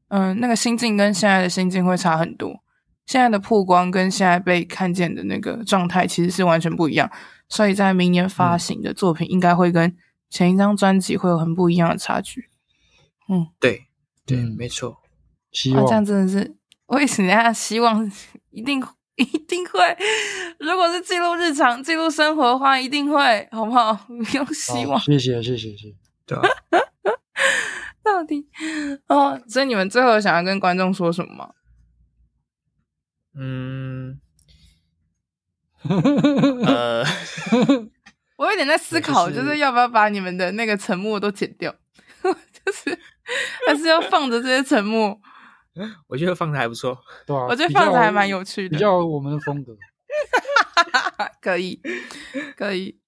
[0.09, 2.63] 嗯、呃，那个心境跟现在的心境会差很多。
[3.07, 7.11] 现在的曝光跟现在被看见的那个状态其实是完全不一样，
[7.49, 9.97] 所以在明年发行的作品应该会跟
[10.31, 12.49] 前一张专辑会有很不一样的差距。
[13.29, 13.89] 嗯，对
[14.25, 15.03] 对，嗯、没错。
[15.53, 16.57] 希望、啊、这样真的是，
[16.87, 18.11] 为什么希望
[18.51, 18.83] 一定。
[19.21, 19.81] 一定会，
[20.59, 23.93] 如果是记录日常、记录生活的话，一定会，好不好？
[23.93, 24.99] 不用希望。
[24.99, 25.95] 谢谢，谢谢，谢谢。
[26.25, 26.43] 对啊。
[28.03, 28.49] 到底
[29.09, 31.51] 哦，所以你们最后想要跟观众说什么吗？
[33.35, 34.19] 嗯，
[36.65, 37.05] 呃，
[38.41, 41.71] 我有点在思考，就是要不要把你们的那个沉默都剪掉，
[42.25, 42.99] 就是
[43.69, 45.21] 还是要放着这些沉默。
[46.09, 49.77] 我觉得放的还不错，对啊，我觉得放的还蛮有趣的，比较我们的风格。
[51.43, 51.83] 可以，
[52.57, 52.99] 可以。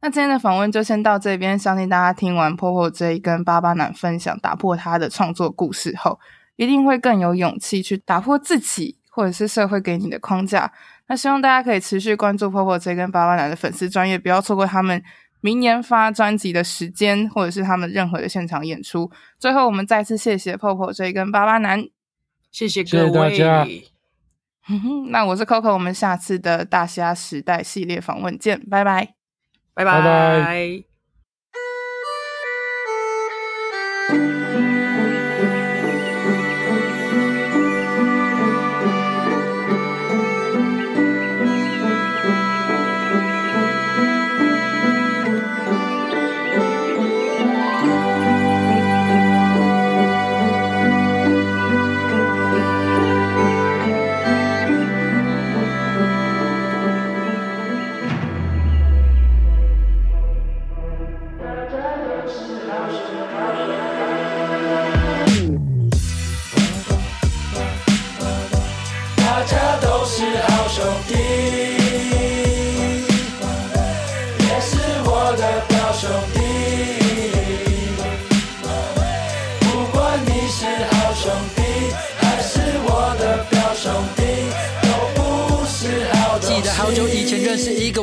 [0.00, 6.18] 那今天的访问就先到这边，相信大家听完 Popo J 跟巴巴男分享打破他的创作故事后，
[6.56, 10.72] 一定会更有勇气去打破自己或者是社会给你的框架。
[11.08, 15.02] 那希望大家可以持续关注 Popo J 跟巴巴男的粉丝专业，不要错过他们。
[15.40, 19.10] 明年发专辑的时间，或者是他们任何的现场演出。
[19.40, 21.84] 最后，我们再次谢谢 Popo J 跟巴巴男，
[22.52, 23.30] 谢谢各位。
[23.30, 23.68] 谢谢大家。
[25.10, 29.14] 那我是 Coco，我们下次的大虾时代系列访问见，拜拜，
[29.74, 30.00] 拜拜。
[30.00, 30.87] 拜拜。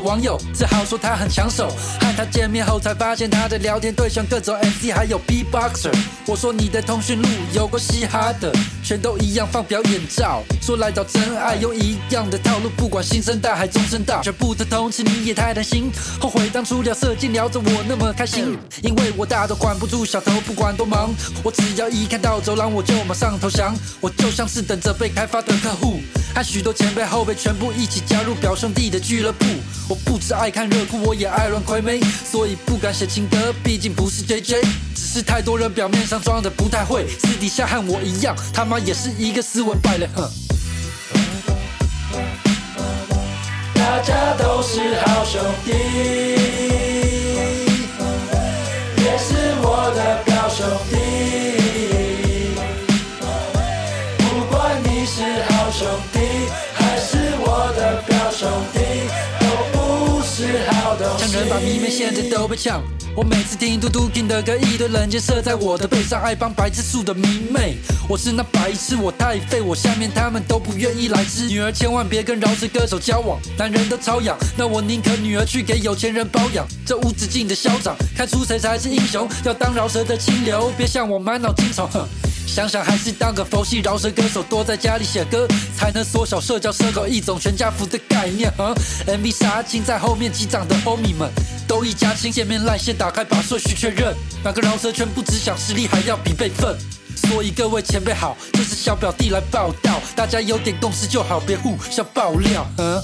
[0.06, 1.68] 网友，自豪说他很抢手，
[2.00, 5.92] 和他见面后才发现他的聊天对象各种 MC 还有 B-boxer。
[6.28, 8.54] 我说你的通讯录有过嘻哈的，
[8.84, 10.44] 全都一样放表演照。
[10.62, 15.92] 说来找真爱用一样的套路，不管新生代还中生代，却不得同时你也太贪心，
[16.22, 21.12] 后悔当初聊色情聊着我那么开心，因为我大都管不住小头，不管多忙，
[21.44, 26.00] 我只要一看到走廊我就马上投降，我就像是等着被开发的客户，
[26.36, 29.46] 和许多前辈后辈全部一起加入表兄弟的俱乐部。
[29.88, 34.62] 我不只爱看热裤，我也爱乱亏妹，所以不敢写情歌，毕竟不是 JJ，
[34.96, 40.30] 只是太多人表面上装的不太会，私底下和我一样，他妈也是一个斯文败类，哼。
[43.74, 45.72] 大家都是好兄弟，
[48.98, 50.96] 也是我的表兄弟。
[54.18, 56.20] 不管你是好兄弟
[56.74, 58.80] 还是我的表兄弟，
[60.36, 61.24] 是好东西。
[61.24, 62.84] 强人把迷妹现在都被抢。
[63.16, 67.78] 我每次听嘟嘟 king 的歌，一堆冷箭射在我的背上，爱帮白痴数的迷妹。
[68.10, 71.46] 我是那白痴，我太废，我下面他们都不愿意来吃。
[71.46, 76.68] 女儿千万别跟饶舌歌手交往，男人都超养，那我宁可女儿去给有钱人包养。
[76.86, 79.26] 这无止境的嚣张，看出谁才是英雄。
[79.46, 81.88] 要当饶舌的清流，别像我满脑金虫。
[81.94, 82.06] 哼，
[82.46, 88.52] 想想还是当个佛系饶舌歌手，多在家里写歌，才能缩小社交 circle，一种全家福的概念。
[88.58, 88.74] 哼
[89.06, 91.30] ，MV 杀青在后面击掌的 homie 们。
[91.68, 94.16] 都一家亲，见面赖先打开把顺序确认。
[94.44, 96.78] 哪个饶舌圈不只想实力，还要比辈分？
[97.16, 102.66] 所以各位前辈好，这是小表弟来报道，大家有点共识就好，别互相爆料。
[102.78, 103.02] 嗯，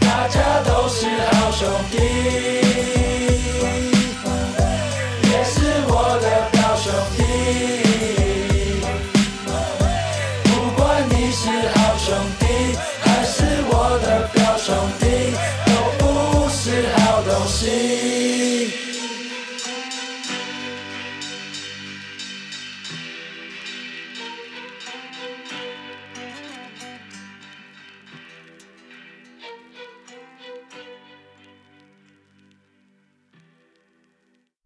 [0.00, 1.06] 大家都是
[1.36, 2.89] 好兄弟，
[14.70, 14.99] show.